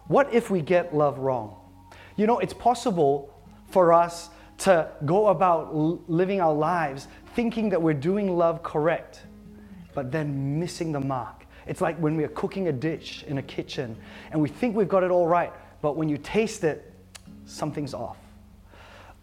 What 0.08 0.32
if 0.34 0.52
we 0.52 0.62
get 0.62 0.96
love 0.96 1.18
wrong? 1.18 1.56
You 2.16 2.28
know, 2.28 2.40
it's 2.40 2.54
possible 2.54 3.34
for 3.68 3.92
us 3.92 4.30
to 4.60 4.90
go 5.06 5.28
about 5.28 5.76
living 5.76 6.40
our 6.40 6.54
lives 6.54 7.08
thinking 7.34 7.70
that 7.70 7.82
we're 7.82 7.94
doing 7.94 8.38
love 8.38 8.62
correct, 8.64 9.22
but 9.94 10.12
then 10.12 10.60
missing 10.60 10.92
the 10.92 11.00
mark. 11.00 11.46
It's 11.68 11.82
like 11.82 11.98
when 11.98 12.16
we 12.16 12.24
are 12.24 12.30
cooking 12.30 12.68
a 12.68 12.72
dish 12.72 13.24
in 13.28 13.40
a 13.40 13.42
kitchen 13.42 13.98
and 14.32 14.40
we 14.40 14.48
think 14.48 14.76
we've 14.76 14.88
got 14.88 15.04
it 15.04 15.10
all 15.10 15.28
right, 15.28 15.52
but 15.82 15.98
when 15.98 16.08
you 16.08 16.18
taste 16.20 16.64
it, 16.64 16.94
something's 17.46 17.94
off. 17.94 18.18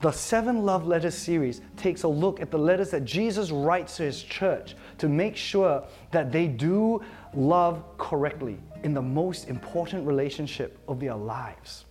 The 0.00 0.10
Seven 0.10 0.64
Love 0.64 0.84
Letters 0.84 1.14
series 1.14 1.60
takes 1.76 2.02
a 2.02 2.08
look 2.08 2.40
at 2.40 2.50
the 2.50 2.58
letters 2.58 2.90
that 2.90 3.04
Jesus 3.04 3.52
writes 3.52 3.98
to 3.98 4.02
his 4.02 4.20
church 4.20 4.74
to 4.98 5.08
make 5.08 5.36
sure 5.36 5.84
that 6.10 6.32
they 6.32 6.48
do 6.48 7.00
love 7.32 7.84
correctly 7.98 8.58
in 8.82 8.94
the 8.94 9.02
most 9.02 9.48
important 9.48 10.06
relationship 10.06 10.78
of 10.88 11.00
their 11.00 11.14
lives 11.14 11.84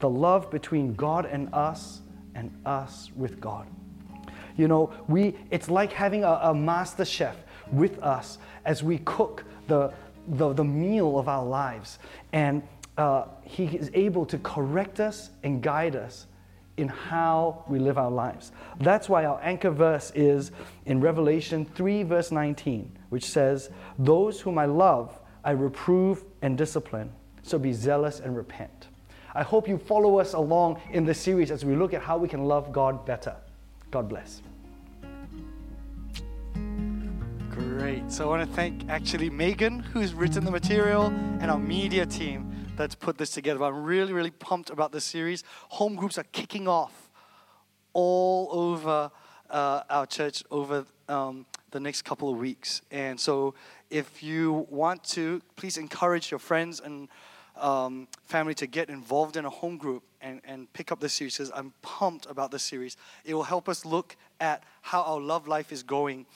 the 0.00 0.08
love 0.08 0.50
between 0.50 0.94
God 0.94 1.26
and 1.26 1.52
us, 1.52 2.02
and 2.34 2.56
us 2.64 3.10
with 3.16 3.40
God. 3.40 3.66
You 4.56 4.68
know, 4.68 4.92
we, 5.08 5.36
it's 5.50 5.68
like 5.68 5.92
having 5.92 6.24
a, 6.24 6.38
a 6.42 6.54
master 6.54 7.04
chef 7.04 7.36
with 7.72 8.00
us 8.02 8.38
as 8.64 8.82
we 8.82 8.98
cook 8.98 9.44
the, 9.66 9.92
the, 10.28 10.52
the 10.52 10.64
meal 10.64 11.18
of 11.18 11.28
our 11.28 11.44
lives. 11.44 11.98
And 12.32 12.62
uh, 12.96 13.24
He 13.42 13.64
is 13.64 13.90
able 13.94 14.24
to 14.26 14.38
correct 14.38 15.00
us 15.00 15.30
and 15.42 15.62
guide 15.62 15.96
us 15.96 16.26
in 16.76 16.88
how 16.88 17.64
we 17.68 17.80
live 17.80 17.98
our 17.98 18.10
lives. 18.10 18.52
That's 18.80 19.08
why 19.08 19.24
our 19.24 19.40
anchor 19.42 19.70
verse 19.70 20.12
is 20.14 20.52
in 20.86 21.00
Revelation 21.00 21.64
3, 21.64 22.04
verse 22.04 22.30
19, 22.30 22.96
which 23.08 23.24
says, 23.24 23.70
Those 23.98 24.40
whom 24.40 24.58
I 24.58 24.66
love, 24.66 25.17
I 25.48 25.52
reprove 25.52 26.24
and 26.42 26.58
discipline. 26.58 27.10
So 27.42 27.58
be 27.58 27.72
zealous 27.72 28.20
and 28.20 28.36
repent. 28.36 28.88
I 29.34 29.42
hope 29.42 29.66
you 29.66 29.78
follow 29.78 30.18
us 30.18 30.34
along 30.34 30.78
in 30.90 31.06
this 31.06 31.18
series 31.18 31.50
as 31.50 31.64
we 31.64 31.74
look 31.74 31.94
at 31.94 32.02
how 32.02 32.18
we 32.18 32.28
can 32.28 32.44
love 32.44 32.70
God 32.70 33.06
better. 33.06 33.34
God 33.90 34.10
bless. 34.10 34.42
Great. 37.48 38.12
So 38.12 38.24
I 38.24 38.26
want 38.26 38.46
to 38.46 38.54
thank 38.54 38.90
actually 38.90 39.30
Megan, 39.30 39.78
who's 39.78 40.12
written 40.12 40.44
the 40.44 40.50
material, 40.50 41.06
and 41.06 41.50
our 41.50 41.58
media 41.58 42.04
team 42.04 42.66
that's 42.76 42.94
put 42.94 43.16
this 43.16 43.30
together. 43.30 43.64
I'm 43.64 43.84
really, 43.84 44.12
really 44.12 44.32
pumped 44.32 44.68
about 44.68 44.92
this 44.92 45.06
series. 45.06 45.44
Home 45.70 45.96
groups 45.96 46.18
are 46.18 46.26
kicking 46.32 46.68
off 46.68 47.08
all 47.94 48.50
over 48.52 49.10
uh, 49.48 49.80
our 49.88 50.04
church 50.04 50.44
over 50.50 50.84
um, 51.08 51.46
the 51.70 51.80
next 51.80 52.02
couple 52.02 52.30
of 52.30 52.38
weeks. 52.38 52.82
And 52.90 53.18
so 53.18 53.54
if 53.90 54.22
you 54.22 54.66
want 54.70 55.04
to, 55.04 55.40
please 55.56 55.76
encourage 55.76 56.30
your 56.30 56.38
friends 56.38 56.80
and 56.80 57.08
um, 57.56 58.08
family 58.24 58.54
to 58.54 58.66
get 58.66 58.88
involved 58.88 59.36
in 59.36 59.44
a 59.44 59.50
home 59.50 59.76
group 59.76 60.02
and, 60.20 60.40
and 60.44 60.72
pick 60.72 60.92
up 60.92 61.00
the 61.00 61.08
series 61.08 61.36
because 61.36 61.52
I'm 61.54 61.72
pumped 61.82 62.26
about 62.26 62.50
this 62.50 62.62
series. 62.62 62.96
It 63.24 63.34
will 63.34 63.44
help 63.44 63.68
us 63.68 63.84
look 63.84 64.16
at 64.40 64.62
how 64.82 65.02
our 65.02 65.20
love 65.20 65.48
life 65.48 65.72
is 65.72 65.82
going 65.82 66.26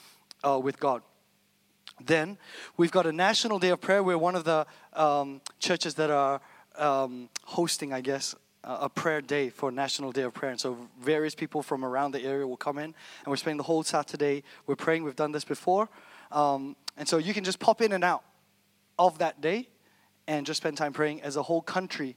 uh, 0.43 0.59
with 0.59 0.79
God. 0.79 1.01
Then 2.03 2.37
we've 2.75 2.91
got 2.91 3.05
a 3.05 3.11
National 3.11 3.59
Day 3.59 3.69
of 3.69 3.81
Prayer. 3.81 4.03
We're 4.03 4.17
one 4.17 4.35
of 4.35 4.43
the 4.43 4.65
um, 4.93 5.41
churches 5.59 5.93
that 5.95 6.09
are 6.09 6.41
um, 6.77 7.29
hosting, 7.43 7.93
I 7.93 8.01
guess, 8.01 8.35
a 8.63 8.89
prayer 8.89 9.21
day 9.21 9.49
for 9.49 9.71
National 9.71 10.11
Day 10.11 10.23
of 10.23 10.33
Prayer. 10.33 10.51
And 10.51 10.59
so 10.59 10.77
various 10.99 11.35
people 11.35 11.61
from 11.61 11.83
around 11.83 12.13
the 12.13 12.23
area 12.23 12.47
will 12.47 12.57
come 12.57 12.77
in, 12.77 12.85
and 12.85 13.27
we're 13.27 13.35
spending 13.35 13.57
the 13.57 13.63
whole 13.63 13.83
Saturday. 13.83 14.43
We're 14.65 14.75
praying. 14.75 15.03
We've 15.03 15.15
done 15.15 15.33
this 15.33 15.43
before. 15.43 15.89
Um, 16.31 16.75
and 16.97 17.07
so 17.07 17.17
you 17.17 17.33
can 17.33 17.43
just 17.43 17.59
pop 17.59 17.81
in 17.81 17.91
and 17.91 18.03
out 18.03 18.23
of 18.97 19.19
that 19.19 19.41
day 19.41 19.69
and 20.27 20.45
just 20.45 20.57
spend 20.57 20.77
time 20.77 20.93
praying 20.93 21.21
as 21.21 21.35
a 21.35 21.43
whole 21.43 21.61
country 21.61 22.15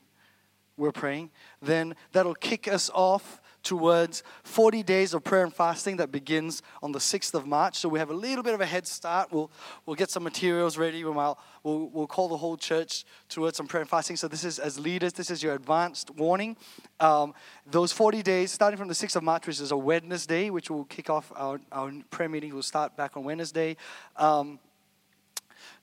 we're 0.76 0.92
praying. 0.92 1.30
Then 1.62 1.94
that'll 2.12 2.34
kick 2.34 2.68
us 2.68 2.90
off 2.92 3.40
towards 3.62 4.22
40 4.44 4.82
days 4.84 5.12
of 5.12 5.24
prayer 5.24 5.42
and 5.42 5.52
fasting 5.52 5.96
that 5.96 6.12
begins 6.12 6.62
on 6.82 6.92
the 6.92 6.98
6th 6.98 7.34
of 7.34 7.46
March. 7.46 7.76
So 7.76 7.88
we 7.88 7.98
have 7.98 8.10
a 8.10 8.14
little 8.14 8.44
bit 8.44 8.54
of 8.54 8.60
a 8.60 8.66
head 8.66 8.86
start. 8.86 9.32
We'll, 9.32 9.50
we'll 9.84 9.96
get 9.96 10.10
some 10.10 10.22
materials 10.22 10.78
ready. 10.78 11.02
We'll, 11.02 11.38
we'll, 11.64 11.88
we'll 11.88 12.06
call 12.06 12.28
the 12.28 12.36
whole 12.36 12.56
church 12.56 13.04
towards 13.28 13.56
some 13.56 13.66
prayer 13.66 13.80
and 13.80 13.90
fasting. 13.90 14.16
So 14.16 14.28
this 14.28 14.44
is, 14.44 14.58
as 14.58 14.78
leaders, 14.78 15.14
this 15.14 15.30
is 15.30 15.42
your 15.42 15.54
advanced 15.54 16.10
warning. 16.10 16.56
Um, 17.00 17.34
those 17.66 17.90
40 17.90 18.22
days, 18.22 18.52
starting 18.52 18.78
from 18.78 18.88
the 18.88 18.94
6th 18.94 19.16
of 19.16 19.24
March, 19.24 19.46
which 19.46 19.60
is 19.60 19.72
a 19.72 19.76
Wednesday, 19.76 20.50
which 20.50 20.70
will 20.70 20.84
kick 20.84 21.10
off 21.10 21.32
our, 21.34 21.58
our 21.72 21.92
prayer 22.10 22.28
meeting, 22.28 22.54
will 22.54 22.62
start 22.62 22.96
back 22.96 23.16
on 23.16 23.24
Wednesday. 23.24 23.76
Um, 24.16 24.60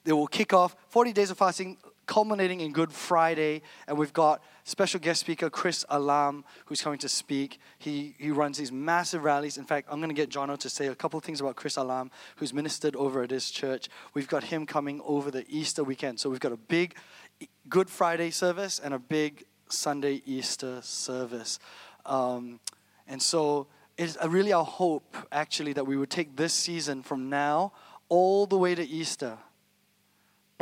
they 0.03 0.11
will 0.11 0.27
kick 0.27 0.53
off 0.53 0.75
40 0.89 1.13
days 1.13 1.29
of 1.29 1.37
fasting, 1.37 1.77
culminating 2.05 2.61
in 2.61 2.73
Good 2.73 2.91
Friday. 2.91 3.61
And 3.87 3.97
we've 3.97 4.13
got 4.13 4.43
special 4.63 4.99
guest 4.99 5.21
speaker 5.21 5.49
Chris 5.49 5.85
Alam, 5.89 6.43
who's 6.65 6.81
coming 6.81 6.99
to 6.99 7.09
speak. 7.09 7.59
He, 7.79 8.15
he 8.17 8.31
runs 8.31 8.57
these 8.57 8.71
massive 8.71 9.23
rallies. 9.23 9.57
In 9.57 9.63
fact, 9.63 9.87
I'm 9.89 9.99
going 9.99 10.09
to 10.09 10.15
get 10.15 10.29
Jono 10.29 10.57
to 10.57 10.69
say 10.69 10.87
a 10.87 10.95
couple 10.95 11.17
of 11.17 11.23
things 11.23 11.39
about 11.39 11.55
Chris 11.55 11.77
Alam, 11.77 12.11
who's 12.35 12.53
ministered 12.53 12.95
over 12.95 13.23
at 13.23 13.29
this 13.29 13.49
church. 13.49 13.87
We've 14.13 14.27
got 14.27 14.45
him 14.45 14.65
coming 14.65 15.01
over 15.05 15.31
the 15.31 15.45
Easter 15.47 15.83
weekend. 15.83 16.19
So 16.19 16.29
we've 16.29 16.39
got 16.39 16.51
a 16.51 16.57
big 16.57 16.95
Good 17.69 17.89
Friday 17.89 18.31
service 18.31 18.79
and 18.79 18.93
a 18.93 18.99
big 18.99 19.45
Sunday 19.69 20.21
Easter 20.25 20.81
service. 20.81 21.59
Um, 22.05 22.59
and 23.07 23.21
so 23.21 23.67
it's 23.97 24.17
really 24.25 24.53
our 24.53 24.65
hope, 24.65 25.15
actually, 25.31 25.73
that 25.73 25.85
we 25.85 25.97
would 25.97 26.09
take 26.09 26.35
this 26.35 26.53
season 26.53 27.03
from 27.03 27.29
now 27.29 27.73
all 28.09 28.45
the 28.45 28.57
way 28.57 28.75
to 28.75 28.83
Easter 28.83 29.37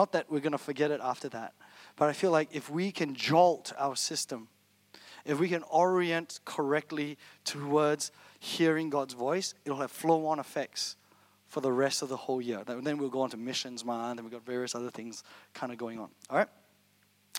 not 0.02 0.14
that 0.14 0.32
we're 0.32 0.40
going 0.40 0.52
to 0.52 0.58
forget 0.58 0.90
it 0.90 1.00
after 1.00 1.30
that, 1.30 1.54
but 1.96 2.10
I 2.10 2.14
feel 2.14 2.32
like 2.32 2.50
if 2.52 2.72
we 2.72 2.92
can 2.92 3.14
jolt 3.14 3.72
our 3.78 3.96
system, 3.96 4.48
if 5.26 5.40
we 5.40 5.48
can 5.48 5.62
orient 5.70 6.40
correctly 6.44 7.20
towards 7.46 8.12
hearing 8.40 8.90
God's 8.90 9.14
voice, 9.14 9.54
it'll 9.64 9.78
have 9.78 9.92
flow 9.92 10.26
on 10.26 10.40
effects 10.40 10.96
for 11.46 11.62
the 11.62 11.72
rest 11.72 12.02
of 12.02 12.10
the 12.10 12.18
whole 12.18 12.42
year. 12.42 12.64
Then 12.66 12.98
we'll 12.98 13.10
go 13.10 13.22
on 13.22 13.30
to 13.30 13.38
missions 13.38 13.86
man, 13.86 14.18
and 14.18 14.22
we've 14.22 14.32
got 14.32 14.44
various 14.44 14.74
other 14.74 14.90
things 14.90 15.24
kind 15.54 15.72
of 15.72 15.78
going 15.78 16.00
on. 16.00 16.10
All 16.32 16.38
right? 16.38 16.50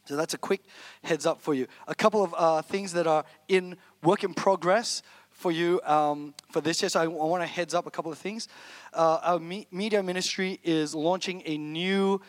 So 0.05 0.15
that's 0.15 0.35
a 0.35 0.39
quick 0.39 0.63
heads 1.03 1.27
up 1.27 1.43
for 1.43 1.55
you. 1.55 1.67
A 1.89 1.97
couple 1.97 2.23
of 2.23 2.33
uh, 2.39 2.63
things 2.63 2.93
that 2.93 3.09
are 3.09 3.25
in 3.49 3.77
work 4.05 4.23
in 4.23 4.35
progress 4.35 5.03
for 5.33 5.51
you 5.51 5.81
um, 5.85 6.35
for 6.51 6.61
this 6.61 6.83
year. 6.83 6.89
So 6.89 7.01
I, 7.01 7.05
I 7.05 7.07
want 7.07 7.43
to 7.43 7.47
heads 7.47 7.75
up 7.75 7.87
a 7.87 7.91
couple 7.91 8.13
of 8.13 8.19
things. 8.19 8.49
Uh, 8.93 9.19
our 9.23 9.39
me- 9.39 9.67
media 9.71 10.03
ministry 10.03 10.61
is 10.63 10.95
launching 10.95 11.43
a 11.47 11.59
new 11.59 12.21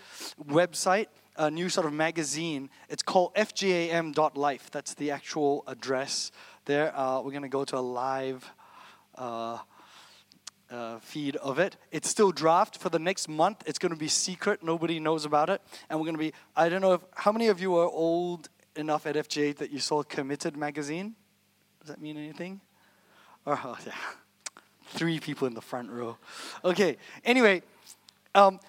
website, 0.48 1.08
a 1.38 1.52
new 1.52 1.70
sort 1.70 1.86
of 1.86 1.94
magazine. 1.94 2.70
It's 2.90 3.04
called 3.04 3.36
fgam.life. 3.36 4.72
That's 4.72 4.94
the 4.94 5.12
actual 5.12 5.64
address 5.68 6.32
there. 6.66 6.98
Uh, 6.98 7.22
we're 7.22 7.32
going 7.32 7.44
to 7.44 7.50
go 7.50 7.66
to 7.66 7.78
a 7.78 7.80
live. 7.80 8.52
Uh, 9.16 9.60
uh, 10.72 10.98
feed 10.98 11.36
of 11.36 11.60
it. 11.60 11.78
It's 11.92 12.10
still 12.10 12.32
draft 12.32 12.78
for 12.78 12.90
the 12.90 12.98
next 12.98 13.30
month. 13.30 13.62
It's 13.68 13.78
going 13.78 13.92
to 13.92 14.00
be 14.00 14.08
secret. 14.08 14.64
Nobody 14.64 15.00
knows 15.00 15.24
about 15.24 15.52
it. 15.52 15.62
And 15.88 16.00
we're 16.00 16.06
going 16.06 16.16
to 16.16 16.20
be, 16.20 16.34
I 16.56 16.68
don't 16.68 16.82
know 16.82 16.94
if, 16.94 17.02
how 17.16 17.32
many 17.32 17.48
of 17.48 17.62
you 17.62 17.76
are 17.76 17.88
old 17.88 18.50
enough 18.76 19.06
at 19.06 19.16
FJ 19.16 19.58
that 19.58 19.70
you 19.70 19.78
saw 19.78 20.02
Committed 20.02 20.58
magazine? 20.58 21.14
Does 21.80 21.90
that 21.90 22.02
mean 22.02 22.18
anything? 22.18 22.60
Oh, 23.46 23.78
yeah. 23.86 23.94
Three 24.88 25.20
people 25.20 25.48
in 25.48 25.54
the 25.54 25.62
front 25.62 25.90
row. 25.90 26.18
Okay, 26.64 26.98
anyway, 27.26 27.64
um, 28.36 28.60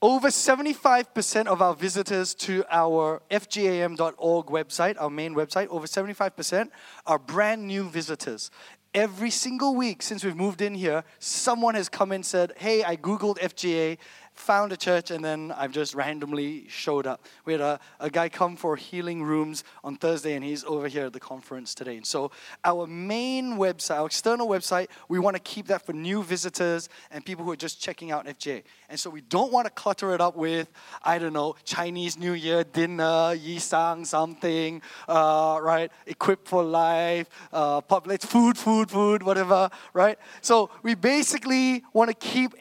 over 0.00 0.28
75% 0.28 1.46
of 1.46 1.60
our 1.60 1.74
visitors 1.74 2.32
to 2.34 2.64
our 2.70 3.20
fjam.org 3.30 4.46
website, 4.46 4.96
our 5.00 5.10
main 5.10 5.34
website, 5.34 5.66
over 5.68 5.86
75% 5.86 6.70
are 7.06 7.18
brand 7.18 7.66
new 7.66 7.88
visitors. 7.88 8.50
Every 8.94 9.30
single 9.30 9.74
week 9.74 10.02
since 10.02 10.24
we've 10.24 10.36
moved 10.36 10.62
in 10.62 10.74
here, 10.74 11.02
someone 11.18 11.74
has 11.74 11.88
come 11.88 12.12
and 12.12 12.24
said, 12.24 12.52
Hey, 12.56 12.84
I 12.84 12.96
Googled 12.96 13.38
FGA 13.38 13.98
found 14.38 14.72
a 14.72 14.76
church 14.76 15.10
and 15.10 15.24
then 15.24 15.52
I've 15.56 15.72
just 15.72 15.94
randomly 15.94 16.66
showed 16.68 17.06
up. 17.06 17.24
We 17.44 17.52
had 17.52 17.60
a, 17.60 17.80
a 18.00 18.08
guy 18.08 18.28
come 18.28 18.56
for 18.56 18.76
healing 18.76 19.22
rooms 19.22 19.64
on 19.82 19.96
Thursday 19.96 20.34
and 20.34 20.44
he's 20.44 20.64
over 20.64 20.88
here 20.88 21.06
at 21.06 21.12
the 21.12 21.20
conference 21.20 21.74
today. 21.74 21.96
And 21.96 22.06
so, 22.06 22.30
our 22.64 22.86
main 22.86 23.54
website, 23.56 23.98
our 23.98 24.06
external 24.06 24.48
website, 24.48 24.88
we 25.08 25.18
want 25.18 25.36
to 25.36 25.42
keep 25.42 25.66
that 25.66 25.84
for 25.84 25.92
new 25.92 26.22
visitors 26.22 26.88
and 27.10 27.24
people 27.24 27.44
who 27.44 27.50
are 27.50 27.56
just 27.56 27.80
checking 27.80 28.10
out 28.10 28.26
FJ. 28.26 28.62
And 28.88 28.98
so, 28.98 29.10
we 29.10 29.20
don't 29.22 29.52
want 29.52 29.66
to 29.66 29.70
clutter 29.70 30.14
it 30.14 30.20
up 30.20 30.36
with, 30.36 30.70
I 31.02 31.18
don't 31.18 31.32
know, 31.32 31.56
Chinese 31.64 32.16
New 32.16 32.32
Year 32.32 32.64
dinner, 32.64 33.34
Yisang 33.36 34.06
something, 34.06 34.80
uh, 35.08 35.58
right? 35.60 35.90
Equipped 36.06 36.48
for 36.48 36.62
life, 36.62 37.28
uh, 37.52 37.80
let's 38.06 38.24
food, 38.24 38.56
food, 38.56 38.90
food, 38.90 39.22
whatever, 39.22 39.68
right? 39.92 40.18
So, 40.40 40.70
we 40.82 40.94
basically 40.94 41.84
want 41.92 42.08
to 42.08 42.14
keep 42.14 42.54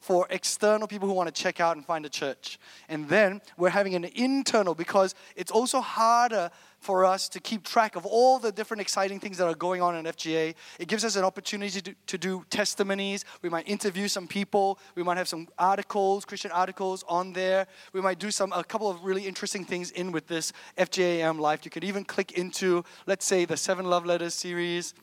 for 0.00 0.26
external 0.30 0.88
people 0.88 1.06
who 1.08 1.14
want 1.14 1.32
to 1.32 1.42
check 1.42 1.60
out 1.60 1.76
and 1.76 1.84
find 1.84 2.06
a 2.06 2.08
church. 2.08 2.58
And 2.88 3.08
then 3.08 3.40
we're 3.56 3.76
having 3.80 3.94
an 3.94 4.04
internal 4.04 4.74
because 4.74 5.14
it's 5.36 5.50
also 5.50 5.80
harder 5.80 6.50
for 6.80 7.04
us 7.04 7.28
to 7.28 7.40
keep 7.40 7.64
track 7.64 7.96
of 7.96 8.06
all 8.06 8.38
the 8.38 8.52
different 8.52 8.80
exciting 8.80 9.18
things 9.18 9.38
that 9.38 9.46
are 9.46 9.54
going 9.54 9.82
on 9.82 9.96
in 9.96 10.04
FGA. 10.04 10.54
It 10.78 10.88
gives 10.88 11.04
us 11.04 11.16
an 11.16 11.24
opportunity 11.24 11.80
to, 11.80 11.94
to 12.06 12.18
do 12.18 12.44
testimonies. 12.50 13.24
We 13.42 13.48
might 13.48 13.68
interview 13.68 14.08
some 14.08 14.28
people. 14.28 14.78
We 14.94 15.02
might 15.02 15.16
have 15.16 15.28
some 15.28 15.48
articles, 15.58 16.24
Christian 16.24 16.52
articles 16.52 17.04
on 17.08 17.32
there. 17.32 17.66
We 17.92 18.00
might 18.00 18.18
do 18.18 18.30
some 18.30 18.52
a 18.52 18.62
couple 18.62 18.88
of 18.88 19.04
really 19.04 19.26
interesting 19.26 19.64
things 19.64 19.90
in 19.90 20.12
with 20.12 20.28
this 20.28 20.52
FGAM 20.78 21.38
Life. 21.40 21.64
You 21.64 21.70
could 21.70 21.84
even 21.84 22.04
click 22.04 22.32
into, 22.32 22.84
let's 23.06 23.26
say, 23.26 23.44
the 23.44 23.56
Seven 23.56 23.86
Love 23.86 24.06
Letters 24.06 24.34
series 24.34 24.94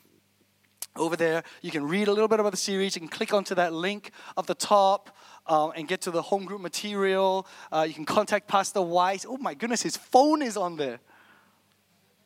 over 0.98 1.16
there. 1.16 1.42
You 1.62 1.70
can 1.70 1.86
read 1.86 2.08
a 2.08 2.12
little 2.12 2.28
bit 2.28 2.40
about 2.40 2.50
the 2.50 2.56
series. 2.56 2.94
You 2.94 3.00
can 3.00 3.08
click 3.08 3.32
onto 3.32 3.54
that 3.54 3.72
link 3.72 4.10
at 4.36 4.46
the 4.46 4.54
top 4.54 5.16
uh, 5.46 5.68
and 5.70 5.88
get 5.88 6.00
to 6.02 6.10
the 6.10 6.22
home 6.22 6.44
group 6.44 6.60
material. 6.60 7.46
Uh, 7.70 7.84
you 7.86 7.94
can 7.94 8.04
contact 8.04 8.48
Pastor 8.48 8.82
Wise. 8.82 9.26
Oh 9.28 9.36
my 9.38 9.54
goodness, 9.54 9.82
his 9.82 9.96
phone 9.96 10.42
is 10.42 10.56
on 10.56 10.76
there. 10.76 11.00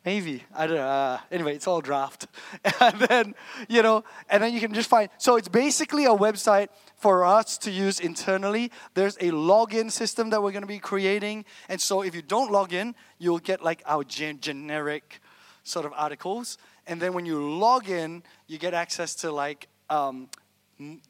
Maybe 0.05 0.45
I 0.55 0.67
don't 0.67 0.77
know. 0.77 0.87
Uh, 0.87 1.19
anyway, 1.31 1.55
it's 1.55 1.67
all 1.67 1.83
draft, 1.83 2.27
and 2.81 2.99
then 3.01 3.35
you 3.69 3.83
know, 3.83 4.03
and 4.31 4.43
then 4.43 4.55
you 4.55 4.61
can 4.61 4.73
just 4.73 4.89
find. 4.89 5.11
So 5.19 5.37
it's 5.37 5.49
basically 5.49 6.07
a 6.07 6.15
website 6.15 6.69
for 6.97 7.23
us 7.23 7.59
to 7.59 7.71
use 7.71 8.01
internally. 8.01 8.73
There's 8.95 9.17
a 9.17 9.31
login 9.31 9.91
system 9.91 10.31
that 10.31 10.43
we're 10.43 10.53
going 10.53 10.63
to 10.63 10.69
be 10.69 10.79
creating, 10.79 11.45
and 11.69 11.79
so 11.79 12.01
if 12.01 12.15
you 12.15 12.23
don't 12.23 12.51
log 12.51 12.73
in, 12.73 12.95
you'll 13.19 13.41
get 13.41 13.63
like 13.63 13.83
our 13.85 14.03
gen- 14.03 14.41
generic 14.41 15.21
sort 15.65 15.85
of 15.85 15.93
articles. 15.95 16.57
And 16.87 17.01
then 17.01 17.13
when 17.13 17.27
you 17.27 17.43
log 17.59 17.89
in, 17.89 18.23
you 18.47 18.59
get 18.59 18.75
access 18.75 19.15
to 19.17 19.33
like 19.33 19.69
um, 19.89 20.29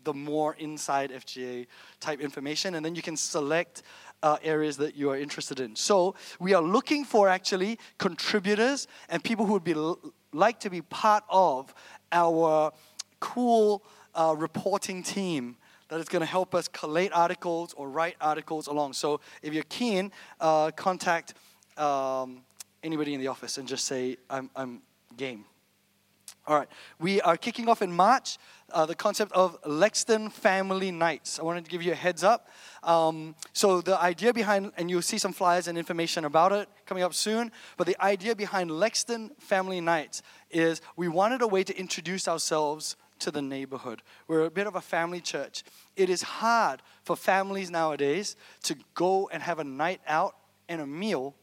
the 0.04 0.14
more 0.14 0.54
inside 0.54 1.10
FGA 1.10 1.66
type 2.00 2.20
information, 2.20 2.74
and 2.74 2.84
then 2.84 2.94
you 2.94 3.02
can 3.02 3.16
select 3.16 3.82
uh, 4.22 4.36
areas 4.42 4.76
that 4.78 4.96
you 4.96 5.10
are 5.10 5.16
interested 5.16 5.60
in. 5.60 5.76
So 5.76 6.14
we 6.38 6.54
are 6.54 6.62
looking 6.62 7.04
for 7.04 7.28
actually 7.28 7.78
contributors 7.98 8.86
and 9.08 9.22
people 9.22 9.46
who 9.46 9.54
would 9.54 9.64
be 9.64 9.74
like 10.32 10.60
to 10.60 10.70
be 10.70 10.82
part 10.82 11.24
of 11.28 11.72
our 12.12 12.72
cool 13.20 13.82
uh, 14.14 14.34
reporting 14.36 15.02
team 15.02 15.56
that 15.88 15.98
is 15.98 16.08
going 16.08 16.20
to 16.20 16.26
help 16.26 16.54
us 16.54 16.68
collate 16.68 17.12
articles 17.12 17.74
or 17.74 17.88
write 17.88 18.16
articles 18.20 18.66
along. 18.66 18.92
So 18.92 19.20
if 19.42 19.52
you're 19.52 19.64
keen, 19.64 20.12
uh, 20.40 20.70
contact 20.72 21.34
um, 21.76 22.42
anybody 22.82 23.14
in 23.14 23.20
the 23.20 23.28
office 23.28 23.58
and 23.58 23.66
just 23.66 23.86
say, 23.86 24.16
I'm, 24.28 24.50
I'm 24.54 24.82
game. 25.16 25.44
All 26.50 26.56
right, 26.56 26.68
we 26.98 27.20
are 27.20 27.36
kicking 27.36 27.68
off 27.68 27.80
in 27.80 27.92
March 27.92 28.36
uh, 28.72 28.84
the 28.84 28.96
concept 28.96 29.30
of 29.30 29.56
Lexton 29.62 30.30
Family 30.30 30.90
Nights. 30.90 31.38
I 31.38 31.44
wanted 31.44 31.64
to 31.64 31.70
give 31.70 31.80
you 31.80 31.92
a 31.92 31.94
heads 31.94 32.24
up. 32.24 32.48
Um, 32.82 33.36
so, 33.52 33.80
the 33.80 33.96
idea 34.02 34.34
behind, 34.34 34.72
and 34.76 34.90
you'll 34.90 35.00
see 35.00 35.16
some 35.16 35.32
flyers 35.32 35.68
and 35.68 35.78
information 35.78 36.24
about 36.24 36.50
it 36.50 36.68
coming 36.86 37.04
up 37.04 37.14
soon, 37.14 37.52
but 37.76 37.86
the 37.86 37.96
idea 38.02 38.34
behind 38.34 38.72
Lexton 38.72 39.30
Family 39.38 39.80
Nights 39.80 40.22
is 40.50 40.80
we 40.96 41.06
wanted 41.06 41.40
a 41.40 41.46
way 41.46 41.62
to 41.62 41.78
introduce 41.78 42.26
ourselves 42.26 42.96
to 43.20 43.30
the 43.30 43.42
neighborhood. 43.42 44.02
We're 44.26 44.46
a 44.46 44.50
bit 44.50 44.66
of 44.66 44.74
a 44.74 44.80
family 44.80 45.20
church. 45.20 45.62
It 45.94 46.10
is 46.10 46.20
hard 46.20 46.82
for 47.04 47.14
families 47.14 47.70
nowadays 47.70 48.34
to 48.64 48.74
go 48.94 49.28
and 49.28 49.40
have 49.40 49.60
a 49.60 49.64
night 49.64 50.00
out 50.04 50.34
and 50.68 50.80
a 50.80 50.86
meal 50.86 51.36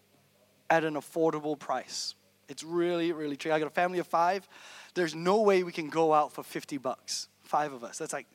at 0.69 0.83
an 0.83 0.95
affordable 0.95 1.57
price. 1.57 2.13
It's 2.49 2.63
really, 2.63 3.11
really 3.11 3.35
tricky. 3.35 3.53
I 3.53 3.59
got 3.59 3.67
a 3.67 3.71
family 3.71 3.99
of 3.99 4.07
five. 4.07 4.47
There's 4.97 5.15
no 5.15 5.41
way 5.41 5.63
we 5.63 5.71
can 5.71 5.89
go 5.89 6.13
out 6.13 6.33
for 6.33 6.43
50 6.43 6.79
bucks, 6.79 7.27
five 7.43 7.71
of 7.71 7.83
us. 7.83 7.99
That's 7.99 8.13
like, 8.13 8.25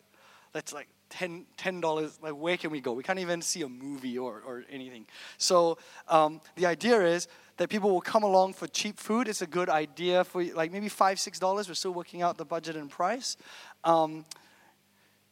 that's 0.52 0.72
like 0.72 0.88
10 1.10 1.46
dollars. 1.80 2.18
Like, 2.22 2.34
where 2.34 2.56
can 2.56 2.70
we 2.70 2.80
go? 2.80 2.92
We 2.92 3.02
can't 3.02 3.18
even 3.18 3.42
see 3.42 3.62
a 3.62 3.68
movie 3.68 4.16
or, 4.16 4.42
or 4.46 4.64
anything. 4.70 5.06
So 5.38 5.78
um, 6.08 6.40
the 6.54 6.66
idea 6.66 7.00
is 7.02 7.26
that 7.56 7.68
people 7.68 7.90
will 7.90 8.00
come 8.00 8.22
along 8.22 8.54
for 8.54 8.66
cheap 8.68 8.98
food. 8.98 9.28
It's 9.28 9.42
a 9.42 9.46
good 9.46 9.68
idea 9.68 10.24
for 10.24 10.44
like 10.44 10.72
maybe 10.72 10.88
five, 10.88 11.18
six 11.18 11.38
dollars. 11.38 11.68
We're 11.68 11.74
still 11.74 11.94
working 11.94 12.22
out 12.22 12.38
the 12.38 12.44
budget 12.44 12.76
and 12.76 12.88
price. 12.88 13.36
Um, 13.84 14.24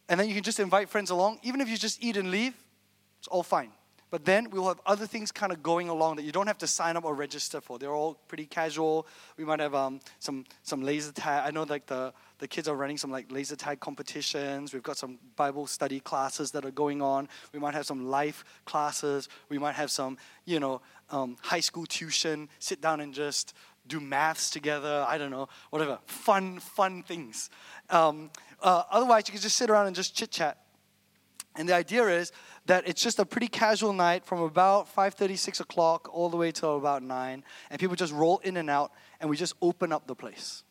and 0.09 0.19
then 0.19 0.29
you 0.29 0.35
can 0.35 0.43
just 0.43 0.59
invite 0.59 0.89
friends 0.89 1.11
along. 1.11 1.39
Even 1.45 1.61
if 1.61 1.69
you 1.69 1.77
just 1.77 2.03
eat 2.03 2.17
and 2.17 2.33
leave, 2.33 2.55
it's 3.21 3.29
all 3.29 3.45
fine. 3.45 3.71
But 4.11 4.25
then 4.25 4.51
we'll 4.51 4.67
have 4.69 4.81
other 4.85 5.07
things 5.07 5.31
kind 5.31 5.53
of 5.53 5.63
going 5.63 5.89
along 5.89 6.17
that 6.17 6.25
you 6.25 6.33
don't 6.33 6.49
have 6.49 6.59
to 6.59 6.67
sign 6.67 6.97
up 6.97 7.05
or 7.05 7.15
register 7.15 7.61
for. 7.61 7.79
They're 7.79 7.95
all 7.95 8.15
pretty 8.27 8.47
casual. 8.47 9.07
We 9.37 9.45
might 9.45 9.61
have 9.61 9.75
um, 9.75 10.01
some 10.19 10.45
some 10.63 10.83
laser 10.83 11.13
tag. 11.13 11.45
I 11.47 11.51
know 11.53 11.63
like 11.63 11.87
the 11.87 12.13
the 12.39 12.49
kids 12.49 12.67
are 12.67 12.75
running 12.75 12.99
some 12.99 13.11
like 13.11 13.31
laser 13.31 13.57
tag 13.57 13.81
competitions. 13.81 14.73
We've 14.75 14.83
got 14.83 14.97
some 14.97 15.19
Bible 15.37 15.67
study 15.67 16.01
classes 16.01 16.51
that 16.53 16.65
are 16.65 16.71
going 16.71 17.01
on. 17.01 17.29
We 17.53 17.61
might 17.61 17.75
have 17.75 17.87
some 17.87 18.07
life 18.07 18.45
classes. 18.65 19.29
We 19.49 19.59
might 19.59 19.75
have 19.75 19.91
some 19.91 20.19
you 20.45 20.59
know 20.59 20.81
um, 21.11 21.37
high 21.43 21.61
school 21.61 21.87
tuition. 21.87 22.49
Sit 22.59 22.81
down 22.81 23.01
and 23.01 23.15
just 23.15 23.55
do 23.87 24.01
maths 24.01 24.51
together. 24.51 25.05
I 25.07 25.19
don't 25.19 25.31
know, 25.31 25.49
whatever. 25.71 25.99
Fun, 26.07 26.61
fun 26.61 27.03
things. 27.03 27.51
Um, 27.91 28.31
uh, 28.63 28.85
otherwise, 28.91 29.25
you 29.27 29.33
can 29.33 29.41
just 29.41 29.57
sit 29.57 29.71
around 29.71 29.87
and 29.87 29.97
just 29.97 30.15
chit 30.15 30.31
chat. 30.31 30.59
And 31.57 31.69
the 31.69 31.75
idea 31.75 32.07
is 32.09 32.33
that 32.67 32.87
it's 32.87 33.03
just 33.03 33.19
a 33.19 33.25
pretty 33.25 33.49
casual 33.49 33.93
night 33.93 34.25
from 34.25 34.41
about 34.41 34.95
5.30, 34.95 35.37
6 35.37 35.61
o'clock 35.61 36.09
all 36.13 36.29
the 36.29 36.37
way 36.37 36.53
till 36.53 36.77
about 36.77 37.03
9. 37.03 37.45
And 37.71 37.81
people 37.81 37.97
just 37.97 38.13
roll 38.13 38.39
in 38.39 38.57
and 38.57 38.71
out, 38.71 38.93
and 39.21 39.29
we 39.29 39.37
just 39.37 39.55
open 39.61 39.93
up 39.93 40.07
the 40.07 40.15
place. 40.15 40.63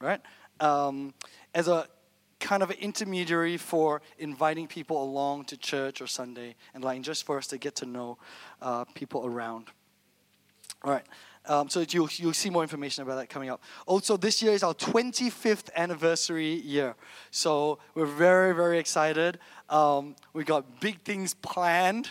Right? 0.00 0.20
Um, 0.60 1.14
as 1.54 1.68
a 1.68 1.86
kind 2.38 2.62
of 2.62 2.70
an 2.70 2.76
intermediary 2.78 3.56
for 3.56 4.00
inviting 4.18 4.66
people 4.66 5.02
along 5.02 5.44
to 5.44 5.56
church 5.56 6.00
or 6.00 6.06
Sunday, 6.06 6.56
and 6.74 6.82
like 6.82 7.02
just 7.02 7.24
for 7.24 7.36
us 7.36 7.46
to 7.48 7.58
get 7.58 7.76
to 7.76 7.86
know 7.86 8.18
uh, 8.62 8.84
people 8.94 9.26
around. 9.26 9.68
All 10.82 10.90
right. 10.90 11.04
Um, 11.46 11.68
so 11.68 11.84
you'll, 11.88 12.08
you'll 12.16 12.34
see 12.34 12.50
more 12.50 12.62
information 12.62 13.02
about 13.02 13.16
that 13.16 13.28
coming 13.28 13.48
up. 13.48 13.62
Also, 13.86 14.16
this 14.16 14.42
year 14.42 14.52
is 14.52 14.62
our 14.62 14.74
25th 14.74 15.68
anniversary 15.74 16.52
year. 16.52 16.94
So 17.30 17.78
we're 17.94 18.06
very, 18.06 18.54
very 18.54 18.78
excited. 18.78 19.38
Um, 19.68 20.16
we 20.32 20.44
got 20.44 20.80
big 20.80 21.00
things 21.02 21.34
planned 21.34 22.08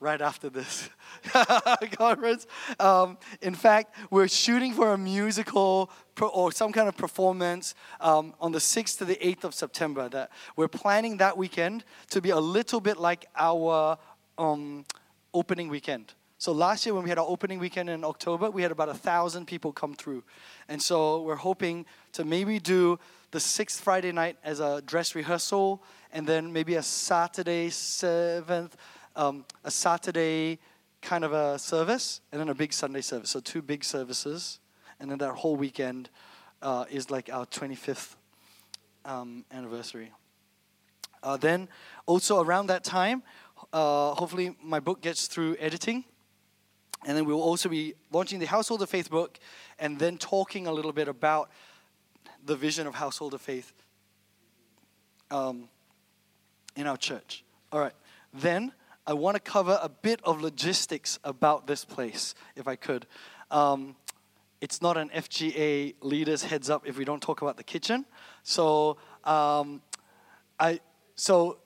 right 0.00 0.20
after 0.20 0.50
this 0.50 0.90
conference. 1.92 2.46
Um, 2.78 3.16
in 3.40 3.54
fact, 3.54 3.94
we're 4.10 4.28
shooting 4.28 4.74
for 4.74 4.92
a 4.92 4.98
musical 4.98 5.90
or 6.20 6.52
some 6.52 6.72
kind 6.72 6.88
of 6.88 6.96
performance 6.96 7.74
um, 8.00 8.34
on 8.40 8.52
the 8.52 8.58
6th 8.58 8.98
to 8.98 9.04
the 9.04 9.16
8th 9.16 9.44
of 9.44 9.54
September. 9.54 10.08
That 10.08 10.30
we're 10.56 10.68
planning 10.68 11.16
that 11.18 11.38
weekend 11.38 11.84
to 12.10 12.20
be 12.20 12.30
a 12.30 12.38
little 12.38 12.80
bit 12.80 12.98
like 12.98 13.26
our 13.36 13.98
um, 14.36 14.84
opening 15.32 15.68
weekend. 15.68 16.12
So 16.44 16.52
last 16.52 16.84
year 16.84 16.94
when 16.94 17.04
we 17.04 17.08
had 17.08 17.18
our 17.18 17.26
opening 17.26 17.58
weekend 17.58 17.88
in 17.88 18.04
October, 18.04 18.50
we 18.50 18.60
had 18.60 18.70
about 18.70 18.90
a 18.90 18.94
thousand 18.94 19.46
people 19.46 19.72
come 19.72 19.94
through. 19.94 20.22
And 20.68 20.82
so 20.82 21.22
we're 21.22 21.36
hoping 21.36 21.86
to 22.12 22.22
maybe 22.22 22.58
do 22.58 22.98
the 23.30 23.40
sixth 23.40 23.80
Friday 23.80 24.12
night 24.12 24.36
as 24.44 24.60
a 24.60 24.82
dress 24.82 25.14
rehearsal, 25.14 25.82
and 26.12 26.26
then 26.26 26.52
maybe 26.52 26.74
a 26.74 26.82
Saturday 26.82 27.70
seventh, 27.70 28.76
um, 29.16 29.46
a 29.64 29.70
Saturday 29.70 30.58
kind 31.00 31.24
of 31.24 31.32
a 31.32 31.58
service, 31.58 32.20
and 32.30 32.38
then 32.38 32.50
a 32.50 32.54
big 32.54 32.74
Sunday 32.74 33.00
service. 33.00 33.30
So 33.30 33.40
two 33.40 33.62
big 33.62 33.82
services, 33.82 34.60
and 35.00 35.10
then 35.10 35.16
that 35.16 35.32
whole 35.32 35.56
weekend 35.56 36.10
uh, 36.60 36.84
is 36.90 37.10
like 37.10 37.30
our 37.32 37.46
25th 37.46 38.16
um, 39.06 39.46
anniversary. 39.50 40.12
Uh, 41.22 41.38
then 41.38 41.70
also 42.04 42.42
around 42.42 42.66
that 42.66 42.84
time, 42.84 43.22
uh, 43.72 44.12
hopefully 44.12 44.54
my 44.62 44.78
book 44.78 45.00
gets 45.00 45.26
through 45.26 45.56
editing 45.58 46.04
and 47.04 47.16
then 47.16 47.24
we'll 47.24 47.42
also 47.42 47.68
be 47.68 47.94
launching 48.10 48.38
the 48.38 48.46
Household 48.46 48.82
of 48.82 48.90
Faith 48.90 49.10
book 49.10 49.38
and 49.78 49.98
then 49.98 50.18
talking 50.18 50.66
a 50.66 50.72
little 50.72 50.92
bit 50.92 51.08
about 51.08 51.50
the 52.44 52.56
vision 52.56 52.86
of 52.86 52.94
Household 52.94 53.34
of 53.34 53.40
Faith 53.40 53.72
um, 55.30 55.68
in 56.76 56.86
our 56.86 56.96
church. 56.96 57.44
All 57.72 57.80
right. 57.80 57.92
Then 58.32 58.72
I 59.06 59.12
want 59.12 59.36
to 59.36 59.40
cover 59.40 59.78
a 59.82 59.88
bit 59.88 60.20
of 60.24 60.40
logistics 60.40 61.18
about 61.24 61.66
this 61.66 61.84
place, 61.84 62.34
if 62.56 62.66
I 62.66 62.76
could. 62.76 63.06
Um, 63.50 63.96
it's 64.60 64.80
not 64.80 64.96
an 64.96 65.10
FGA 65.10 65.94
leader's 66.00 66.44
heads 66.44 66.70
up 66.70 66.86
if 66.86 66.96
we 66.96 67.04
don't 67.04 67.20
talk 67.20 67.42
about 67.42 67.56
the 67.58 67.64
kitchen. 67.64 68.06
So, 68.42 68.96
um, 69.24 69.82
I 70.58 70.80
so 71.16 71.58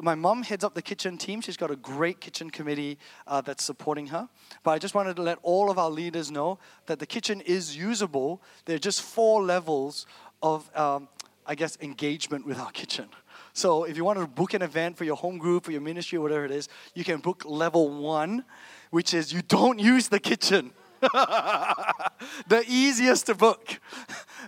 my 0.00 0.14
mom 0.14 0.42
heads 0.42 0.64
up 0.64 0.74
the 0.74 0.82
kitchen 0.82 1.16
team. 1.16 1.40
She's 1.40 1.56
got 1.56 1.70
a 1.70 1.76
great 1.76 2.20
kitchen 2.20 2.50
committee 2.50 2.98
uh, 3.26 3.40
that's 3.40 3.64
supporting 3.64 4.08
her. 4.08 4.28
But 4.62 4.72
I 4.72 4.78
just 4.78 4.94
wanted 4.94 5.16
to 5.16 5.22
let 5.22 5.38
all 5.42 5.70
of 5.70 5.78
our 5.78 5.90
leaders 5.90 6.30
know 6.30 6.58
that 6.86 6.98
the 6.98 7.06
kitchen 7.06 7.40
is 7.40 7.76
usable. 7.76 8.42
There 8.66 8.76
are 8.76 8.80
just 8.80 9.02
four 9.02 9.42
levels 9.42 10.06
of, 10.42 10.74
um, 10.76 11.08
I 11.46 11.54
guess, 11.54 11.78
engagement 11.80 12.46
with 12.46 12.58
our 12.58 12.70
kitchen. 12.70 13.08
So 13.52 13.84
if 13.84 13.96
you 13.96 14.04
want 14.04 14.18
to 14.18 14.26
book 14.26 14.52
an 14.52 14.60
event 14.60 14.98
for 14.98 15.04
your 15.04 15.16
home 15.16 15.38
group, 15.38 15.64
for 15.64 15.72
your 15.72 15.80
ministry, 15.80 16.18
whatever 16.18 16.44
it 16.44 16.50
is, 16.50 16.68
you 16.94 17.04
can 17.04 17.20
book 17.20 17.42
level 17.46 17.88
one, 17.88 18.44
which 18.90 19.14
is 19.14 19.32
you 19.32 19.40
don't 19.40 19.78
use 19.78 20.08
the 20.08 20.20
kitchen. 20.20 20.72
the 21.00 22.64
easiest 22.68 23.26
to 23.26 23.34
book. 23.34 23.80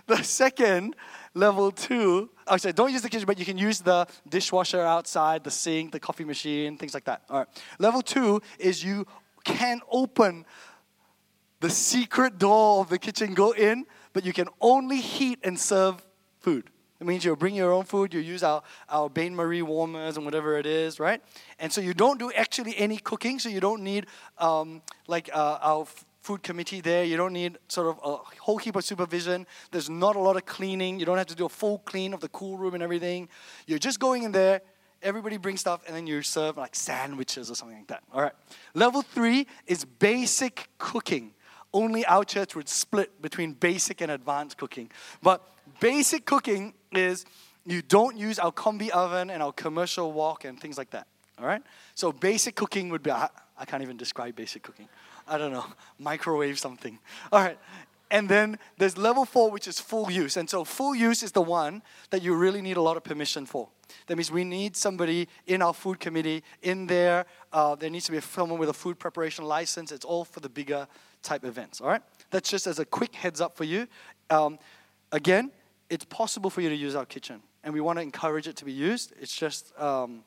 The 0.07 0.23
second 0.23 0.95
Level 1.39 1.71
two, 1.71 2.29
actually, 2.49 2.73
don't 2.73 2.91
use 2.91 3.01
the 3.01 3.09
kitchen, 3.09 3.25
but 3.25 3.39
you 3.39 3.45
can 3.45 3.57
use 3.57 3.79
the 3.79 4.05
dishwasher 4.27 4.81
outside, 4.81 5.41
the 5.45 5.51
sink, 5.51 5.93
the 5.93 5.99
coffee 5.99 6.25
machine, 6.25 6.77
things 6.77 6.93
like 6.93 7.05
that. 7.05 7.21
All 7.29 7.37
right. 7.37 7.47
Level 7.79 8.01
two 8.01 8.41
is 8.59 8.83
you 8.83 9.07
can 9.45 9.79
open 9.89 10.45
the 11.61 11.69
secret 11.69 12.39
door 12.39 12.81
of 12.81 12.89
the 12.89 12.99
kitchen, 12.99 13.33
go 13.33 13.51
in, 13.51 13.85
but 14.11 14.25
you 14.25 14.33
can 14.33 14.49
only 14.59 14.99
heat 14.99 15.39
and 15.41 15.57
serve 15.57 16.05
food. 16.41 16.69
It 16.99 17.07
means 17.07 17.23
you 17.23 17.33
bring 17.37 17.55
your 17.55 17.71
own 17.71 17.85
food, 17.85 18.13
you 18.13 18.19
use 18.19 18.43
our, 18.43 18.61
our 18.89 19.09
Bain 19.09 19.33
Marie 19.33 19.61
warmers 19.61 20.17
and 20.17 20.25
whatever 20.25 20.57
it 20.57 20.65
is, 20.65 20.99
right? 20.99 21.21
And 21.57 21.71
so 21.71 21.79
you 21.79 21.93
don't 21.93 22.19
do 22.19 22.33
actually 22.33 22.77
any 22.77 22.97
cooking, 22.97 23.39
so 23.39 23.47
you 23.47 23.61
don't 23.61 23.81
need 23.81 24.07
um, 24.39 24.81
like 25.07 25.29
uh, 25.33 25.59
our 25.61 25.87
food 26.21 26.43
committee 26.43 26.81
there. 26.81 27.03
You 27.03 27.17
don't 27.17 27.33
need 27.33 27.57
sort 27.67 27.87
of 27.87 27.99
a 28.03 28.17
whole 28.41 28.57
heap 28.57 28.75
of 28.75 28.83
supervision. 28.83 29.47
There's 29.71 29.89
not 29.89 30.15
a 30.15 30.19
lot 30.19 30.35
of 30.35 30.45
cleaning. 30.45 30.99
You 30.99 31.05
don't 31.05 31.17
have 31.17 31.27
to 31.27 31.35
do 31.35 31.45
a 31.45 31.49
full 31.49 31.79
clean 31.79 32.13
of 32.13 32.19
the 32.19 32.29
cool 32.29 32.57
room 32.57 32.73
and 32.73 32.83
everything. 32.83 33.29
You're 33.67 33.79
just 33.79 33.99
going 33.99 34.23
in 34.23 34.31
there. 34.31 34.61
Everybody 35.01 35.37
brings 35.37 35.61
stuff, 35.61 35.81
and 35.87 35.95
then 35.95 36.07
you 36.07 36.21
serve 36.21 36.57
like 36.57 36.75
sandwiches 36.75 37.49
or 37.49 37.55
something 37.55 37.77
like 37.77 37.87
that. 37.87 38.03
All 38.13 38.21
right. 38.21 38.33
Level 38.73 39.01
three 39.01 39.47
is 39.65 39.85
basic 39.85 40.67
cooking. 40.77 41.31
Only 41.73 42.05
our 42.05 42.25
church 42.25 42.55
would 42.55 42.67
split 42.67 43.21
between 43.21 43.53
basic 43.53 44.01
and 44.01 44.11
advanced 44.11 44.57
cooking. 44.57 44.91
But 45.23 45.41
basic 45.79 46.25
cooking 46.25 46.73
is 46.91 47.25
you 47.65 47.81
don't 47.81 48.17
use 48.17 48.39
our 48.39 48.51
combi 48.51 48.89
oven 48.89 49.29
and 49.29 49.41
our 49.41 49.53
commercial 49.53 50.11
wok 50.11 50.43
and 50.43 50.59
things 50.59 50.77
like 50.77 50.89
that. 50.89 51.07
All 51.39 51.45
right? 51.45 51.61
So 51.95 52.11
basic 52.11 52.55
cooking 52.55 52.89
would 52.89 53.03
be, 53.03 53.11
I, 53.11 53.29
I 53.57 53.65
can't 53.65 53.83
even 53.83 53.95
describe 53.95 54.35
basic 54.35 54.63
cooking. 54.63 54.89
I 55.29 55.37
don't 55.37 55.51
know, 55.51 55.65
microwave 55.99 56.59
something. 56.59 56.99
All 57.31 57.41
right. 57.41 57.57
And 58.11 58.27
then 58.27 58.57
there's 58.77 58.97
level 58.97 59.23
four, 59.23 59.51
which 59.51 59.67
is 59.67 59.79
full 59.79 60.09
use. 60.09 60.35
And 60.35 60.49
so 60.49 60.63
full 60.63 60.95
use 60.95 61.21
is 61.21 61.31
the 61.31 61.43
one 61.43 61.83
that 62.09 62.23
you 62.23 62.33
really 62.33 62.61
need 62.61 62.75
a 62.75 62.81
lot 62.81 62.97
of 62.97 63.03
permission 63.03 63.45
for. 63.45 63.69
That 64.07 64.15
means 64.15 64.31
we 64.31 64.43
need 64.43 64.75
somebody 64.75 65.27
in 65.45 65.61
our 65.61 65.73
food 65.73 65.99
committee 65.99 66.43
in 66.63 66.87
there. 66.87 67.25
Uh, 67.53 67.75
there 67.75 67.89
needs 67.89 68.05
to 68.05 68.11
be 68.11 68.19
someone 68.19 68.59
with 68.59 68.69
a 68.69 68.73
food 68.73 68.97
preparation 68.97 69.45
license. 69.45 69.91
It's 69.91 70.05
all 70.05 70.25
for 70.25 70.39
the 70.39 70.49
bigger 70.49 70.87
type 71.21 71.45
events. 71.45 71.81
All 71.81 71.87
right. 71.87 72.01
That's 72.31 72.49
just 72.49 72.65
as 72.65 72.79
a 72.79 72.85
quick 72.85 73.13
heads 73.13 73.41
up 73.41 73.55
for 73.55 73.63
you. 73.63 73.87
Um, 74.29 74.57
again, 75.11 75.51
it's 75.89 76.05
possible 76.05 76.49
for 76.49 76.61
you 76.61 76.69
to 76.69 76.75
use 76.75 76.95
our 76.95 77.05
kitchen, 77.05 77.41
and 77.63 77.73
we 77.73 77.81
want 77.81 77.97
to 77.97 78.03
encourage 78.03 78.47
it 78.47 78.55
to 78.57 78.65
be 78.65 78.71
used. 78.71 79.13
It's 79.19 79.35
just 79.35 79.77
um, 79.79 80.23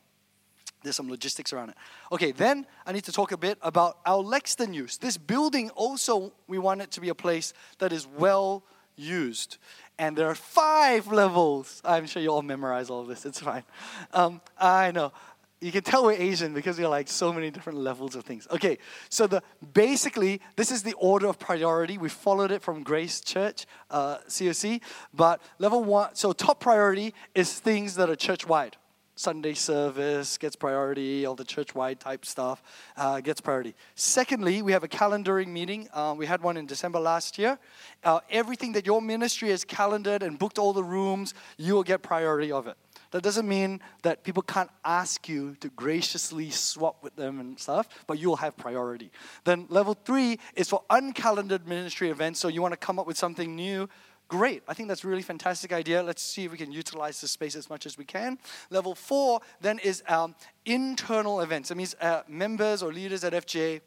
there's 0.83 0.97
some 0.97 1.09
logistics 1.09 1.53
around 1.53 1.71
it. 1.71 1.77
Okay, 2.11 2.33
then 2.33 2.67
I 2.87 2.93
need 2.93 3.05
to 3.05 3.13
talk 3.13 3.33
a 3.33 3.37
bit 3.37 3.59
about 3.63 3.99
our 4.05 4.23
Lexden 4.23 4.75
use. 4.75 4.99
This 4.99 5.17
building 5.17 5.71
also, 5.71 6.33
we 6.47 6.59
want 6.59 6.83
it 6.83 6.91
to 6.93 7.01
be 7.01 7.09
a 7.09 7.15
place 7.15 7.53
that 7.79 7.93
is 7.93 8.07
well 8.07 8.65
used. 8.97 9.59
And 9.99 10.17
there 10.17 10.29
are 10.29 10.35
five 10.35 11.07
levels. 11.09 11.81
I'm 11.85 12.07
sure 12.07 12.23
you 12.23 12.31
all 12.31 12.43
memorize 12.43 12.91
all 12.91 13.01
of 13.01 13.09
this, 13.09 13.25
it's 13.25 13.41
fine. 13.41 13.65
Um, 14.13 14.41
I 14.59 14.91
know. 14.91 15.13
You 15.61 15.71
can 15.71 15.85
tell 15.85 16.05
we're 16.05 16.21
Asian 16.21 16.55
because 16.55 16.77
we 16.77 16.85
are 16.85 16.89
like 16.89 17.07
so 17.07 17.33
many 17.33 17.49
different 17.53 17.79
levels 17.79 18.17
of 18.17 18.25
things. 18.25 18.49
Okay, 18.51 18.79
so 19.09 19.29
the 19.29 19.45
basically 19.75 20.41
this 20.57 20.73
is 20.73 20.83
the 20.83 20.95
order 20.95 21.29
of 21.29 21.39
priority. 21.39 21.99
We 21.99 22.09
followed 22.09 22.51
it 22.51 22.63
from 22.63 22.83
Grace 22.83 23.21
Church, 23.21 23.67
uh, 23.89 24.19
COC. 24.29 24.81
But 25.15 25.41
level 25.61 25.85
one, 25.85 26.17
so 26.17 26.33
top 26.33 26.59
priority 26.59 27.15
is 27.37 27.61
things 27.61 27.95
that 27.95 28.11
are 28.11 28.17
church 28.17 28.45
wide. 28.45 28.77
Sunday 29.15 29.55
service 29.55 30.39
gets 30.39 30.57
priority, 30.57 31.27
all 31.27 31.35
the 31.35 31.45
church 31.45 31.75
wide 31.75 32.01
type 32.01 32.25
stuff 32.25 32.63
uh, 32.97 33.21
gets 33.21 33.41
priority. 33.41 33.75
Secondly, 33.95 34.63
we 34.63 34.73
have 34.73 34.85
a 34.85 34.89
calendaring 34.89 35.49
meeting. 35.49 35.89
Uh, 35.93 36.15
we 36.17 36.27
had 36.27 36.43
one 36.43 36.57
in 36.57 36.67
December 36.67 36.99
last 36.99 37.39
year. 37.39 37.59
Uh, 38.03 38.21
everything 38.31 38.73
that 38.73 38.87
your 38.87 39.03
ministry 39.03 39.51
has 39.51 39.65
calendared 39.65 40.23
and 40.23 40.39
booked 40.39 40.59
all 40.59 40.73
the 40.73 40.85
rooms, 40.85 41.35
you 41.59 41.75
will 41.75 41.83
get 41.83 42.03
priority 42.03 42.51
of 42.51 42.67
it. 42.67 42.77
That 43.13 43.23
doesn't 43.23 43.47
mean 43.47 43.81
that 44.03 44.25
people 44.25 44.43
can't 44.43 44.71
ask 44.85 45.29
you 45.29 45.55
to 45.61 45.69
graciously 45.69 46.49
swap 46.49 47.03
with 47.03 47.15
them 47.15 47.41
and 47.41 47.59
stuff, 47.61 47.87
but 48.07 48.19
you'll 48.19 48.37
have 48.37 48.57
priority. 48.57 49.11
Then 49.45 49.67
level 49.69 49.95
three 49.95 50.39
is 50.57 50.71
for 50.71 50.83
uncalendared 50.89 51.67
ministry 51.67 52.09
events. 52.09 52.41
So 52.41 52.49
you 52.49 52.63
want 52.63 52.73
to 52.73 52.79
come 52.79 52.99
up 52.99 53.07
with 53.07 53.19
something 53.19 53.55
new, 53.55 53.87
Great. 54.33 54.63
I 54.67 54.73
think 54.73 54.89
that's 54.89 55.05
a 55.05 55.09
really 55.09 55.21
fantastic 55.21 55.75
idea. 55.75 56.03
Let's 56.03 56.23
see 56.23 56.47
if 56.47 56.53
we 56.53 56.57
can 56.57 56.73
utilize 56.73 57.21
the 57.21 57.29
space 57.29 57.55
as 57.55 57.69
much 57.69 57.85
as 57.85 57.99
we 57.99 58.07
can. 58.07 58.39
Level 58.71 58.95
four 58.95 59.43
then 59.61 59.79
is 59.81 60.03
um, 60.09 60.35
internal 60.65 61.43
events. 61.43 61.69
That 61.69 61.75
means 61.75 61.95
uh, 62.01 62.23
members 62.27 62.83
or 62.83 62.95
leaders 62.95 63.25
at 63.25 63.35
FGA 63.35 63.83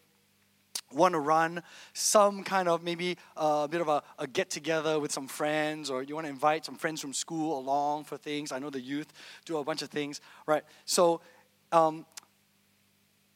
want 0.93 1.13
to 1.13 1.19
run 1.19 1.63
some 1.93 2.43
kind 2.43 2.67
of 2.67 2.83
maybe 2.83 3.17
a 3.35 3.67
bit 3.67 3.81
of 3.81 3.87
a, 3.87 4.03
a, 4.19 4.27
get 4.27 4.51
together 4.51 4.99
with 4.99 5.11
some 5.11 5.27
friends, 5.27 5.89
or 5.89 6.03
you 6.03 6.13
want 6.13 6.25
to 6.25 6.31
invite 6.31 6.63
some 6.63 6.75
friends 6.75 7.01
from 7.01 7.11
school 7.11 7.57
along 7.57 8.03
for 8.03 8.15
things. 8.15 8.51
I 8.51 8.59
know 8.59 8.69
the 8.69 8.79
youth 8.79 9.11
do 9.45 9.57
a 9.57 9.63
bunch 9.63 9.81
of 9.81 9.89
things, 9.89 10.21
right? 10.45 10.61
So, 10.85 11.21
um, 11.71 12.05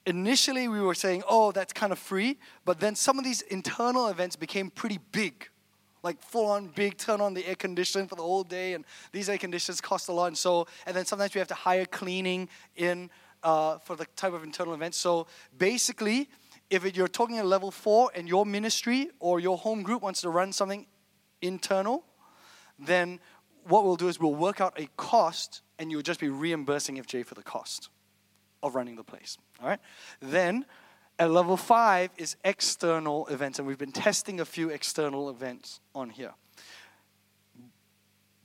initially 0.05 0.67
we 0.67 0.79
were 0.79 0.93
saying, 0.93 1.23
oh, 1.27 1.51
that's 1.53 1.73
kind 1.73 1.91
of 1.91 1.97
free, 1.97 2.37
but 2.65 2.79
then 2.79 2.93
some 2.93 3.17
of 3.17 3.23
these 3.23 3.41
internal 3.41 4.09
events 4.09 4.35
became 4.35 4.69
pretty 4.69 4.99
big. 5.11 5.49
Like 6.01 6.21
full 6.21 6.45
on 6.45 6.67
big, 6.67 6.97
turn 6.97 7.21
on 7.21 7.33
the 7.33 7.45
air 7.45 7.55
condition 7.55 8.07
for 8.07 8.15
the 8.15 8.21
whole 8.21 8.43
day, 8.43 8.73
and 8.73 8.85
these 9.11 9.29
air 9.29 9.37
conditions 9.37 9.81
cost 9.81 10.09
a 10.09 10.13
lot. 10.13 10.27
And 10.27 10.37
so, 10.37 10.67
and 10.85 10.95
then 10.95 11.05
sometimes 11.05 11.33
we 11.33 11.39
have 11.39 11.47
to 11.49 11.55
hire 11.55 11.85
cleaning 11.85 12.49
in 12.75 13.09
uh, 13.43 13.77
for 13.79 13.95
the 13.95 14.05
type 14.15 14.33
of 14.33 14.43
internal 14.43 14.73
events. 14.73 14.97
So 14.97 15.27
basically, 15.57 16.29
if 16.69 16.95
you're 16.95 17.07
talking 17.07 17.37
at 17.37 17.45
level 17.45 17.71
four 17.71 18.11
and 18.15 18.27
your 18.27 18.45
ministry 18.45 19.09
or 19.19 19.39
your 19.39 19.57
home 19.57 19.83
group 19.83 20.01
wants 20.01 20.21
to 20.21 20.29
run 20.29 20.51
something 20.53 20.85
internal, 21.41 22.03
then 22.77 23.19
what 23.67 23.83
we'll 23.83 23.95
do 23.95 24.07
is 24.07 24.19
we'll 24.19 24.35
work 24.35 24.61
out 24.61 24.79
a 24.79 24.87
cost 24.97 25.61
and 25.77 25.91
you'll 25.91 26.01
just 26.01 26.19
be 26.19 26.29
reimbursing 26.29 26.97
FJ 26.97 27.25
for 27.25 27.35
the 27.35 27.43
cost 27.43 27.89
of 28.61 28.75
running 28.75 28.95
the 28.95 29.03
place. 29.03 29.37
All 29.61 29.67
right? 29.67 29.79
Then 30.19 30.65
at 31.19 31.29
level 31.29 31.57
five 31.57 32.11
is 32.17 32.37
external 32.45 33.27
events, 33.27 33.59
and 33.59 33.67
we've 33.67 33.77
been 33.77 33.91
testing 33.91 34.39
a 34.39 34.45
few 34.45 34.69
external 34.69 35.29
events 35.29 35.81
on 35.93 36.09
here. 36.09 36.33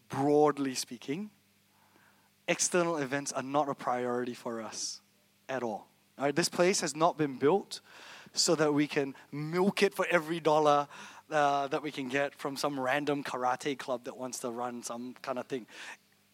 Broadly 0.08 0.74
speaking, 0.74 1.30
external 2.48 2.96
events 2.96 3.32
are 3.32 3.44
not 3.44 3.68
a 3.68 3.74
priority 3.74 4.34
for 4.34 4.60
us 4.60 5.00
at 5.48 5.62
all. 5.62 5.87
All 6.18 6.24
right, 6.26 6.34
this 6.34 6.48
place 6.48 6.80
has 6.80 6.96
not 6.96 7.16
been 7.16 7.37
built 7.37 7.80
so 8.32 8.56
that 8.56 8.74
we 8.74 8.88
can 8.88 9.14
milk 9.30 9.84
it 9.84 9.94
for 9.94 10.06
every 10.10 10.40
dollar 10.40 10.88
uh, 11.30 11.68
that 11.68 11.82
we 11.82 11.92
can 11.92 12.08
get 12.08 12.34
from 12.34 12.56
some 12.56 12.78
random 12.78 13.22
karate 13.22 13.78
club 13.78 14.04
that 14.04 14.16
wants 14.16 14.40
to 14.40 14.50
run 14.50 14.82
some 14.82 15.14
kind 15.22 15.38
of 15.38 15.46
thing. 15.46 15.66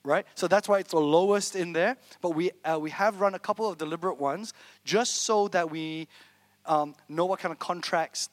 Right? 0.02 0.26
So 0.34 0.48
that's 0.48 0.66
why 0.66 0.78
it's 0.78 0.92
the 0.92 1.00
lowest 1.00 1.54
in 1.54 1.74
there. 1.74 1.98
But 2.22 2.30
we, 2.30 2.50
uh, 2.64 2.78
we 2.80 2.90
have 2.90 3.20
run 3.20 3.34
a 3.34 3.38
couple 3.38 3.68
of 3.68 3.76
deliberate 3.76 4.18
ones 4.18 4.54
just 4.84 5.22
so 5.22 5.48
that 5.48 5.70
we 5.70 6.08
um, 6.66 6.94
know 7.08 7.26
what 7.26 7.40
kind 7.40 7.52
of 7.52 7.58
contracts 7.58 8.28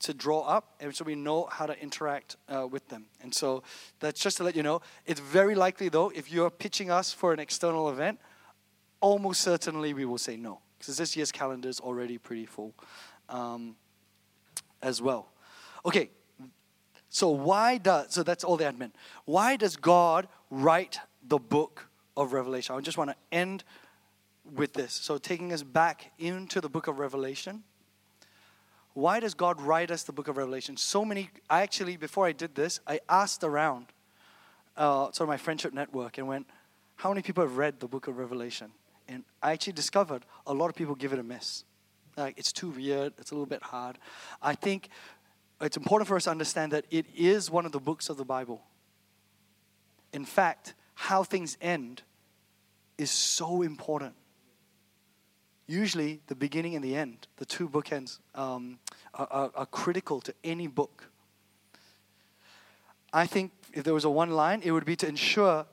to 0.00 0.14
draw 0.14 0.40
up, 0.40 0.74
and 0.80 0.94
so 0.94 1.04
we 1.04 1.14
know 1.14 1.46
how 1.50 1.66
to 1.66 1.78
interact 1.80 2.36
uh, 2.48 2.66
with 2.66 2.88
them. 2.88 3.04
And 3.22 3.34
so 3.34 3.62
that's 4.00 4.20
just 4.20 4.38
to 4.38 4.44
let 4.44 4.56
you 4.56 4.62
know. 4.62 4.80
It's 5.04 5.20
very 5.20 5.54
likely, 5.54 5.88
though, 5.88 6.10
if 6.14 6.32
you're 6.32 6.50
pitching 6.50 6.90
us 6.90 7.12
for 7.12 7.32
an 7.32 7.38
external 7.38 7.90
event, 7.90 8.18
almost 9.00 9.42
certainly 9.42 9.92
we 9.92 10.04
will 10.04 10.18
say 10.18 10.36
no 10.36 10.60
because 10.78 10.96
this 10.96 11.16
year's 11.16 11.30
calendar 11.30 11.68
is 11.68 11.80
already 11.80 12.16
pretty 12.16 12.46
full 12.46 12.74
um, 13.28 13.76
as 14.82 15.02
well. 15.02 15.28
Okay, 15.84 16.10
so 17.10 17.28
why 17.28 17.76
does, 17.76 18.14
so 18.14 18.22
that's 18.22 18.44
all 18.44 18.56
the 18.56 18.64
admin. 18.64 18.92
Why 19.24 19.56
does 19.56 19.76
God 19.76 20.28
write 20.50 20.98
the 21.26 21.38
book 21.38 21.88
of 22.16 22.32
Revelation? 22.32 22.74
I 22.74 22.80
just 22.80 22.96
want 22.96 23.10
to 23.10 23.16
end 23.30 23.64
with 24.54 24.72
this. 24.72 24.92
So 24.92 25.18
taking 25.18 25.52
us 25.52 25.62
back 25.62 26.12
into 26.18 26.60
the 26.60 26.68
book 26.68 26.86
of 26.86 26.98
Revelation. 26.98 27.62
Why 28.94 29.20
does 29.20 29.34
God 29.34 29.60
write 29.60 29.90
us 29.90 30.02
the 30.02 30.12
book 30.12 30.28
of 30.28 30.36
Revelation? 30.36 30.76
So 30.76 31.04
many, 31.04 31.30
I 31.48 31.62
actually, 31.62 31.96
before 31.96 32.26
I 32.26 32.32
did 32.32 32.54
this, 32.54 32.80
I 32.86 33.00
asked 33.08 33.44
around 33.44 33.86
uh, 34.76 35.12
sort 35.12 35.20
of 35.20 35.28
my 35.28 35.36
friendship 35.36 35.72
network 35.72 36.18
and 36.18 36.26
went, 36.26 36.46
how 36.96 37.08
many 37.10 37.22
people 37.22 37.42
have 37.42 37.56
read 37.56 37.80
the 37.80 37.86
book 37.86 38.08
of 38.08 38.18
Revelation? 38.18 38.72
And 39.08 39.24
I 39.42 39.52
actually 39.52 39.74
discovered 39.74 40.24
a 40.46 40.52
lot 40.52 40.68
of 40.68 40.74
people 40.74 40.94
give 40.94 41.12
it 41.12 41.18
a 41.18 41.22
miss. 41.22 41.64
Like, 42.16 42.36
it's 42.36 42.52
too 42.52 42.70
weird, 42.70 43.12
it's 43.18 43.30
a 43.30 43.34
little 43.34 43.46
bit 43.46 43.62
hard. 43.62 43.96
I 44.42 44.54
think 44.54 44.88
it's 45.60 45.76
important 45.76 46.08
for 46.08 46.16
us 46.16 46.24
to 46.24 46.30
understand 46.30 46.72
that 46.72 46.84
it 46.90 47.06
is 47.16 47.50
one 47.50 47.66
of 47.66 47.72
the 47.72 47.78
books 47.78 48.08
of 48.08 48.16
the 48.16 48.24
Bible. 48.24 48.60
In 50.12 50.24
fact, 50.24 50.74
how 50.94 51.22
things 51.22 51.56
end 51.60 52.02
is 52.98 53.10
so 53.10 53.62
important. 53.62 54.14
Usually, 55.70 56.20
the 56.26 56.34
beginning 56.34 56.74
and 56.74 56.84
the 56.84 56.96
end, 56.96 57.28
the 57.36 57.44
two 57.44 57.68
bookends, 57.68 58.18
um, 58.34 58.80
are, 59.14 59.28
are, 59.30 59.50
are 59.54 59.66
critical 59.66 60.20
to 60.22 60.34
any 60.42 60.66
book. 60.66 61.08
I 63.12 63.24
think 63.24 63.52
if 63.72 63.84
there 63.84 63.94
was 63.94 64.04
a 64.04 64.10
one 64.10 64.32
line, 64.32 64.62
it 64.64 64.72
would 64.72 64.84
be 64.84 64.96
to 64.96 65.06
ensure 65.06 65.66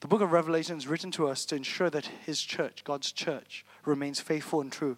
the 0.00 0.08
book 0.08 0.22
of 0.22 0.32
Revelation 0.32 0.78
is 0.78 0.86
written 0.86 1.10
to 1.10 1.28
us 1.28 1.44
to 1.44 1.56
ensure 1.56 1.90
that 1.90 2.06
His 2.24 2.40
church, 2.40 2.84
God's 2.84 3.12
church, 3.12 3.66
remains 3.84 4.18
faithful 4.18 4.62
and 4.62 4.72
true 4.72 4.96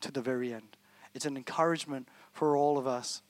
to 0.00 0.10
the 0.10 0.20
very 0.20 0.52
end. 0.52 0.76
It's 1.14 1.24
an 1.24 1.36
encouragement 1.36 2.08
for 2.32 2.56
all 2.56 2.78
of 2.78 2.88
us 2.88 3.22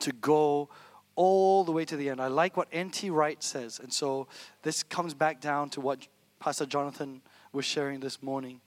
to 0.00 0.10
go 0.10 0.68
all 1.14 1.62
the 1.62 1.70
way 1.70 1.84
to 1.84 1.96
the 1.96 2.08
end. 2.08 2.20
I 2.20 2.26
like 2.26 2.56
what 2.56 2.66
N.T. 2.72 3.08
Wright 3.10 3.40
says. 3.40 3.78
And 3.78 3.92
so 3.92 4.26
this 4.64 4.82
comes 4.82 5.14
back 5.14 5.40
down 5.40 5.70
to 5.70 5.80
what 5.80 6.08
Pastor 6.40 6.66
Jonathan 6.66 7.22
was 7.52 7.64
sharing 7.64 8.00
this 8.00 8.20
morning. 8.20 8.60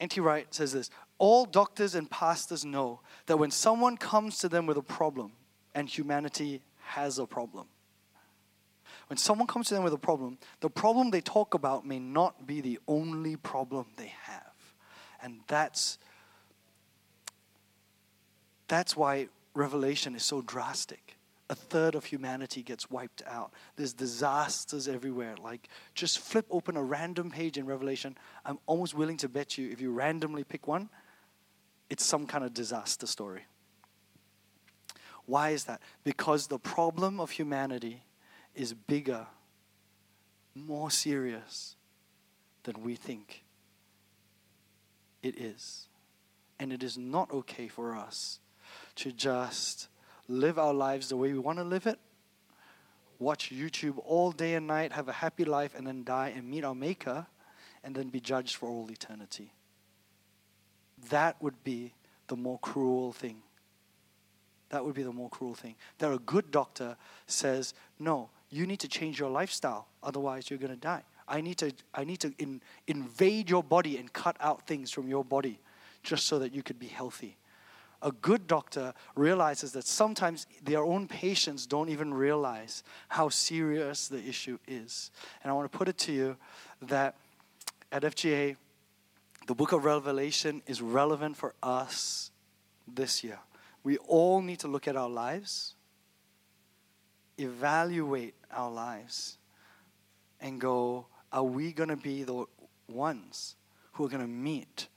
N.T. 0.00 0.20
Wright 0.20 0.52
says 0.54 0.72
this 0.72 0.90
All 1.18 1.44
doctors 1.44 1.94
and 1.94 2.10
pastors 2.10 2.64
know 2.64 3.00
that 3.26 3.38
when 3.38 3.50
someone 3.50 3.96
comes 3.96 4.38
to 4.38 4.48
them 4.48 4.66
with 4.66 4.76
a 4.76 4.82
problem, 4.82 5.32
and 5.74 5.88
humanity 5.88 6.62
has 6.80 7.18
a 7.18 7.26
problem, 7.26 7.66
when 9.08 9.16
someone 9.16 9.46
comes 9.46 9.68
to 9.68 9.74
them 9.74 9.84
with 9.84 9.92
a 9.92 9.98
problem, 9.98 10.38
the 10.60 10.70
problem 10.70 11.10
they 11.10 11.20
talk 11.20 11.54
about 11.54 11.86
may 11.86 11.98
not 11.98 12.46
be 12.46 12.60
the 12.60 12.78
only 12.86 13.36
problem 13.36 13.86
they 13.96 14.12
have. 14.22 14.52
And 15.22 15.40
that's 15.46 15.98
that's 18.68 18.96
why 18.96 19.28
Revelation 19.54 20.14
is 20.14 20.22
so 20.22 20.42
drastic. 20.42 21.17
A 21.50 21.54
third 21.54 21.94
of 21.94 22.04
humanity 22.04 22.62
gets 22.62 22.90
wiped 22.90 23.22
out. 23.26 23.52
There's 23.76 23.94
disasters 23.94 24.86
everywhere. 24.86 25.34
Like, 25.42 25.68
just 25.94 26.18
flip 26.18 26.46
open 26.50 26.76
a 26.76 26.82
random 26.82 27.30
page 27.30 27.56
in 27.56 27.64
Revelation. 27.64 28.18
I'm 28.44 28.58
almost 28.66 28.94
willing 28.94 29.16
to 29.18 29.28
bet 29.28 29.56
you, 29.56 29.70
if 29.70 29.80
you 29.80 29.90
randomly 29.90 30.44
pick 30.44 30.66
one, 30.66 30.90
it's 31.88 32.04
some 32.04 32.26
kind 32.26 32.44
of 32.44 32.52
disaster 32.52 33.06
story. 33.06 33.46
Why 35.24 35.50
is 35.50 35.64
that? 35.64 35.80
Because 36.04 36.46
the 36.46 36.58
problem 36.58 37.18
of 37.20 37.30
humanity 37.30 38.02
is 38.54 38.74
bigger, 38.74 39.26
more 40.54 40.90
serious 40.90 41.76
than 42.64 42.82
we 42.82 42.94
think 42.94 43.44
it 45.22 45.38
is. 45.38 45.88
And 46.60 46.72
it 46.72 46.82
is 46.82 46.98
not 46.98 47.30
okay 47.32 47.68
for 47.68 47.94
us 47.94 48.40
to 48.96 49.12
just 49.12 49.88
live 50.28 50.58
our 50.58 50.74
lives 50.74 51.08
the 51.08 51.16
way 51.16 51.32
we 51.32 51.38
want 51.38 51.58
to 51.58 51.64
live 51.64 51.86
it, 51.86 51.98
watch 53.18 53.50
YouTube 53.50 53.98
all 54.04 54.30
day 54.30 54.54
and 54.54 54.66
night, 54.66 54.92
have 54.92 55.08
a 55.08 55.12
happy 55.12 55.44
life, 55.44 55.74
and 55.76 55.86
then 55.86 56.04
die 56.04 56.32
and 56.34 56.48
meet 56.48 56.64
our 56.64 56.74
Maker, 56.74 57.26
and 57.82 57.94
then 57.94 58.08
be 58.08 58.20
judged 58.20 58.56
for 58.56 58.68
all 58.68 58.90
eternity. 58.90 59.52
That 61.10 61.40
would 61.42 61.64
be 61.64 61.94
the 62.28 62.36
more 62.36 62.58
cruel 62.58 63.12
thing. 63.12 63.42
That 64.70 64.84
would 64.84 64.94
be 64.94 65.02
the 65.02 65.12
more 65.12 65.30
cruel 65.30 65.54
thing. 65.54 65.76
That 65.98 66.12
a 66.12 66.18
good 66.18 66.50
doctor 66.50 66.96
says, 67.26 67.72
No, 67.98 68.28
you 68.50 68.66
need 68.66 68.80
to 68.80 68.88
change 68.88 69.18
your 69.18 69.30
lifestyle, 69.30 69.88
otherwise, 70.02 70.50
you're 70.50 70.58
going 70.58 70.72
to 70.72 70.76
die. 70.76 71.02
I 71.26 71.40
need 71.40 71.58
to, 71.58 71.72
I 71.94 72.04
need 72.04 72.20
to 72.20 72.32
in, 72.38 72.62
invade 72.86 73.50
your 73.50 73.62
body 73.62 73.96
and 73.98 74.12
cut 74.12 74.36
out 74.40 74.66
things 74.66 74.90
from 74.90 75.08
your 75.08 75.24
body 75.24 75.58
just 76.02 76.26
so 76.26 76.38
that 76.38 76.54
you 76.54 76.62
could 76.62 76.78
be 76.78 76.86
healthy. 76.86 77.36
A 78.00 78.12
good 78.12 78.46
doctor 78.46 78.94
realizes 79.16 79.72
that 79.72 79.86
sometimes 79.86 80.46
their 80.62 80.84
own 80.84 81.08
patients 81.08 81.66
don't 81.66 81.88
even 81.88 82.14
realize 82.14 82.84
how 83.08 83.28
serious 83.28 84.08
the 84.08 84.22
issue 84.24 84.58
is. 84.68 85.10
And 85.42 85.50
I 85.50 85.54
want 85.54 85.70
to 85.70 85.76
put 85.76 85.88
it 85.88 85.98
to 85.98 86.12
you 86.12 86.36
that 86.82 87.16
at 87.90 88.02
FGA, 88.02 88.56
the 89.46 89.54
book 89.54 89.72
of 89.72 89.84
Revelation 89.84 90.62
is 90.66 90.80
relevant 90.80 91.36
for 91.36 91.54
us 91.62 92.30
this 92.86 93.24
year. 93.24 93.40
We 93.82 93.96
all 93.98 94.42
need 94.42 94.60
to 94.60 94.68
look 94.68 94.86
at 94.86 94.96
our 94.96 95.08
lives 95.08 95.74
evaluate 97.38 98.34
our 98.50 98.70
lives 98.70 99.38
and 100.40 100.60
go, 100.60 101.06
are 101.32 101.44
we 101.44 101.72
going 101.72 101.88
to 101.88 101.96
be 101.96 102.24
the 102.24 102.44
ones 102.88 103.56
who 103.92 104.04
are 104.04 104.08
going 104.08 104.22
to 104.22 104.28
meet 104.28 104.88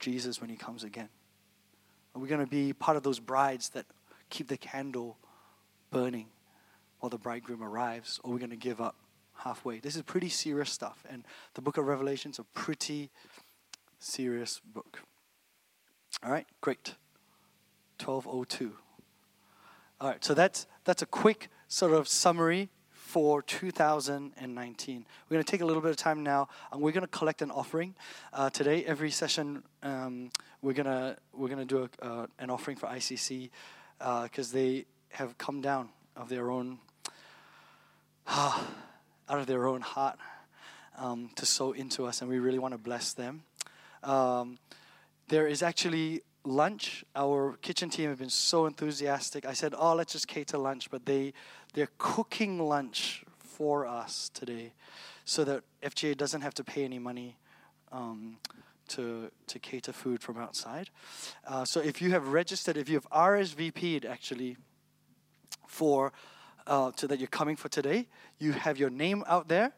Jesus 0.00 0.40
when 0.40 0.50
he 0.50 0.56
comes 0.56 0.82
again? 0.82 1.08
Are 2.14 2.20
we 2.20 2.28
going 2.28 2.40
to 2.40 2.50
be 2.50 2.72
part 2.72 2.96
of 2.96 3.02
those 3.02 3.18
brides 3.18 3.70
that 3.70 3.86
keep 4.30 4.48
the 4.48 4.56
candle 4.56 5.18
burning 5.90 6.26
while 7.00 7.10
the 7.10 7.18
bridegroom 7.18 7.62
arrives? 7.62 8.20
Or 8.22 8.30
are 8.30 8.34
we 8.34 8.40
going 8.40 8.50
to 8.50 8.56
give 8.56 8.80
up 8.80 8.96
halfway? 9.34 9.80
This 9.80 9.96
is 9.96 10.02
pretty 10.02 10.28
serious 10.28 10.70
stuff. 10.70 11.04
And 11.08 11.24
the 11.54 11.62
book 11.62 11.76
of 11.76 11.86
Revelation 11.86 12.30
is 12.30 12.38
a 12.38 12.44
pretty 12.44 13.10
serious 13.98 14.60
book. 14.64 15.00
All 16.22 16.30
right, 16.30 16.46
great. 16.60 16.94
1202. 17.98 18.72
All 20.00 20.08
right, 20.08 20.24
so 20.24 20.34
that's 20.34 20.66
that's 20.84 21.02
a 21.02 21.06
quick 21.06 21.48
sort 21.68 21.92
of 21.92 22.08
summary 22.08 22.70
for 23.12 23.42
2019. 23.42 25.04
We're 25.28 25.34
going 25.34 25.44
to 25.44 25.50
take 25.50 25.60
a 25.60 25.66
little 25.66 25.82
bit 25.82 25.90
of 25.90 25.98
time 25.98 26.22
now, 26.22 26.48
and 26.72 26.80
we're 26.80 26.92
going 26.92 27.02
to 27.02 27.18
collect 27.18 27.42
an 27.42 27.50
offering 27.50 27.94
uh, 28.32 28.48
today. 28.48 28.86
Every 28.86 29.10
session, 29.10 29.62
um, 29.82 30.30
we're 30.62 30.72
gonna 30.72 31.18
we're 31.34 31.50
gonna 31.50 31.66
do 31.66 31.90
a, 32.00 32.06
uh, 32.06 32.26
an 32.38 32.48
offering 32.48 32.78
for 32.78 32.86
ICC 32.86 33.50
because 33.98 34.50
uh, 34.50 34.54
they 34.54 34.86
have 35.10 35.36
come 35.36 35.60
down 35.60 35.90
of 36.16 36.30
their 36.30 36.50
own 36.50 36.78
out 38.26 38.64
of 39.28 39.44
their 39.44 39.66
own 39.66 39.82
heart 39.82 40.16
um, 40.96 41.28
to 41.34 41.44
sow 41.44 41.72
into 41.72 42.06
us, 42.06 42.22
and 42.22 42.30
we 42.30 42.38
really 42.38 42.58
want 42.58 42.72
to 42.72 42.78
bless 42.78 43.12
them. 43.12 43.42
Um, 44.02 44.56
there 45.28 45.46
is 45.46 45.62
actually 45.62 46.22
lunch. 46.44 47.04
Our 47.14 47.56
kitchen 47.60 47.90
team 47.90 48.08
have 48.08 48.18
been 48.18 48.30
so 48.30 48.66
enthusiastic. 48.66 49.44
I 49.44 49.52
said, 49.52 49.74
"Oh, 49.76 49.94
let's 49.94 50.12
just 50.12 50.28
cater 50.28 50.56
lunch," 50.56 50.90
but 50.90 51.04
they 51.04 51.34
they're 51.72 51.90
cooking 51.98 52.58
lunch 52.58 53.24
for 53.38 53.86
us 53.86 54.30
today, 54.32 54.72
so 55.24 55.44
that 55.44 55.62
FGA 55.82 56.16
doesn't 56.16 56.40
have 56.40 56.54
to 56.54 56.64
pay 56.64 56.84
any 56.84 56.98
money. 56.98 57.36
Um, 57.90 58.38
to, 58.88 59.30
to 59.46 59.58
cater 59.58 59.92
food 59.92 60.22
from 60.22 60.36
outside. 60.36 60.90
Uh, 61.46 61.64
so 61.64 61.80
if 61.80 62.02
you 62.02 62.10
have 62.10 62.28
registered, 62.28 62.76
if 62.76 62.88
you 62.88 62.96
have 62.96 63.08
RSVP'd 63.10 64.04
actually 64.04 64.56
for 65.66 66.12
uh, 66.66 66.92
so 66.94 67.06
that 67.06 67.18
you're 67.18 67.28
coming 67.28 67.56
for 67.56 67.68
today, 67.68 68.06
you 68.38 68.52
have 68.52 68.78
your 68.78 68.90
name 68.90 69.24
out 69.26 69.48
there 69.48 69.72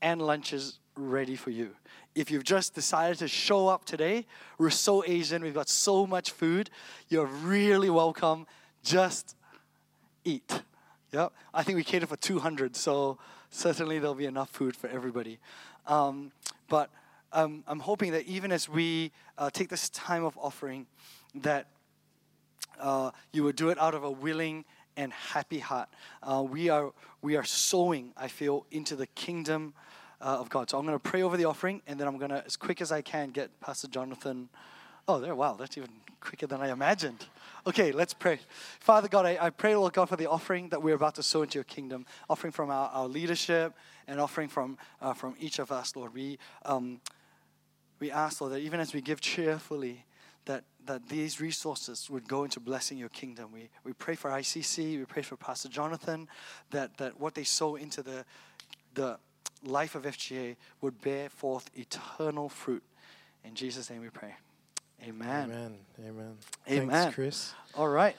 and 0.00 0.22
lunch 0.22 0.52
is 0.52 0.78
ready 0.96 1.36
for 1.36 1.50
you. 1.50 1.70
If 2.14 2.30
you've 2.30 2.44
just 2.44 2.74
decided 2.74 3.18
to 3.18 3.28
show 3.28 3.68
up 3.68 3.84
today, 3.84 4.26
we're 4.58 4.70
so 4.70 5.04
Asian, 5.06 5.42
we've 5.42 5.54
got 5.54 5.68
so 5.68 6.06
much 6.06 6.30
food, 6.30 6.70
you're 7.08 7.26
really 7.26 7.90
welcome. 7.90 8.46
Just 8.82 9.36
eat. 10.24 10.62
Yep. 11.16 11.32
I 11.54 11.62
think 11.62 11.76
we 11.76 11.82
cater 11.82 12.06
for 12.06 12.16
200, 12.16 12.76
so 12.76 13.16
certainly 13.48 13.98
there'll 13.98 14.14
be 14.14 14.26
enough 14.26 14.50
food 14.50 14.76
for 14.76 14.88
everybody. 14.88 15.38
Um, 15.86 16.30
but 16.68 16.90
um, 17.32 17.64
I'm 17.66 17.80
hoping 17.80 18.12
that 18.12 18.26
even 18.26 18.52
as 18.52 18.68
we 18.68 19.12
uh, 19.38 19.48
take 19.48 19.70
this 19.70 19.88
time 19.88 20.26
of 20.26 20.36
offering, 20.36 20.86
that 21.36 21.68
uh, 22.78 23.12
you 23.32 23.44
would 23.44 23.56
do 23.56 23.70
it 23.70 23.78
out 23.78 23.94
of 23.94 24.04
a 24.04 24.10
willing 24.10 24.66
and 24.98 25.10
happy 25.10 25.58
heart. 25.58 25.88
Uh, 26.22 26.44
we 26.46 26.68
are 26.68 26.92
we 27.22 27.34
are 27.34 27.44
sowing, 27.44 28.12
I 28.14 28.28
feel, 28.28 28.66
into 28.70 28.94
the 28.94 29.06
kingdom 29.06 29.72
uh, 30.20 30.36
of 30.38 30.50
God. 30.50 30.68
So 30.68 30.78
I'm 30.78 30.84
going 30.84 30.98
to 30.98 31.02
pray 31.02 31.22
over 31.22 31.38
the 31.38 31.46
offering, 31.46 31.80
and 31.86 31.98
then 31.98 32.08
I'm 32.08 32.18
going 32.18 32.30
to, 32.30 32.44
as 32.44 32.58
quick 32.58 32.82
as 32.82 32.92
I 32.92 33.00
can, 33.00 33.30
get 33.30 33.58
Pastor 33.58 33.88
Jonathan. 33.88 34.50
Oh, 35.08 35.18
there! 35.18 35.34
Wow, 35.34 35.56
that's 35.58 35.78
even 35.78 35.92
quicker 36.20 36.46
than 36.46 36.60
I 36.60 36.70
imagined. 36.70 37.24
Okay, 37.66 37.90
let's 37.90 38.14
pray. 38.14 38.38
Father 38.78 39.08
God, 39.08 39.26
I, 39.26 39.38
I 39.40 39.50
pray, 39.50 39.74
Lord 39.74 39.92
God, 39.92 40.08
for 40.08 40.16
the 40.16 40.30
offering 40.30 40.68
that 40.68 40.82
we're 40.82 40.94
about 40.94 41.16
to 41.16 41.22
sow 41.22 41.42
into 41.42 41.56
your 41.56 41.64
kingdom, 41.64 42.06
offering 42.30 42.52
from 42.52 42.70
our, 42.70 42.88
our 42.90 43.08
leadership 43.08 43.74
and 44.06 44.20
offering 44.20 44.48
from 44.48 44.78
uh, 45.02 45.12
from 45.14 45.34
each 45.40 45.58
of 45.58 45.72
us, 45.72 45.96
Lord. 45.96 46.14
We 46.14 46.38
um, 46.64 47.00
we 47.98 48.10
ask, 48.10 48.40
Lord, 48.40 48.52
that 48.52 48.60
even 48.60 48.80
as 48.80 48.94
we 48.94 49.00
give 49.00 49.20
cheerfully, 49.20 50.04
that, 50.44 50.64
that 50.86 51.08
these 51.08 51.40
resources 51.40 52.08
would 52.10 52.28
go 52.28 52.44
into 52.44 52.60
blessing 52.60 52.98
your 52.98 53.08
kingdom. 53.08 53.50
We, 53.52 53.68
we 53.84 53.92
pray 53.92 54.14
for 54.14 54.30
ICC, 54.30 54.98
we 54.98 55.04
pray 55.04 55.22
for 55.22 55.36
Pastor 55.36 55.68
Jonathan, 55.68 56.28
that, 56.70 56.96
that 56.98 57.18
what 57.18 57.34
they 57.34 57.44
sow 57.44 57.76
into 57.76 58.02
the, 58.02 58.24
the 58.94 59.18
life 59.64 59.94
of 59.94 60.04
FGA 60.04 60.56
would 60.80 61.00
bear 61.00 61.28
forth 61.28 61.70
eternal 61.74 62.48
fruit. 62.48 62.82
In 63.44 63.54
Jesus' 63.54 63.90
name 63.90 64.02
we 64.02 64.10
pray. 64.10 64.34
Amen. 65.02 65.44
Amen. 65.44 65.74
Amen. 66.00 66.36
Amen. 66.68 66.88
Thanks, 66.90 67.14
Chris. 67.14 67.54
All 67.74 67.88
right. 67.88 68.16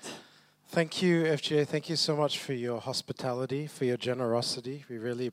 Thank 0.70 1.02
you, 1.02 1.24
FGA. 1.24 1.66
Thank 1.66 1.90
you 1.90 1.96
so 1.96 2.16
much 2.16 2.40
for 2.40 2.54
your 2.54 2.82
hospitality, 2.82 3.68
for 3.68 3.86
your 3.86 3.98
generosity. 3.98 4.84
We 4.90 4.98
really 4.98 5.30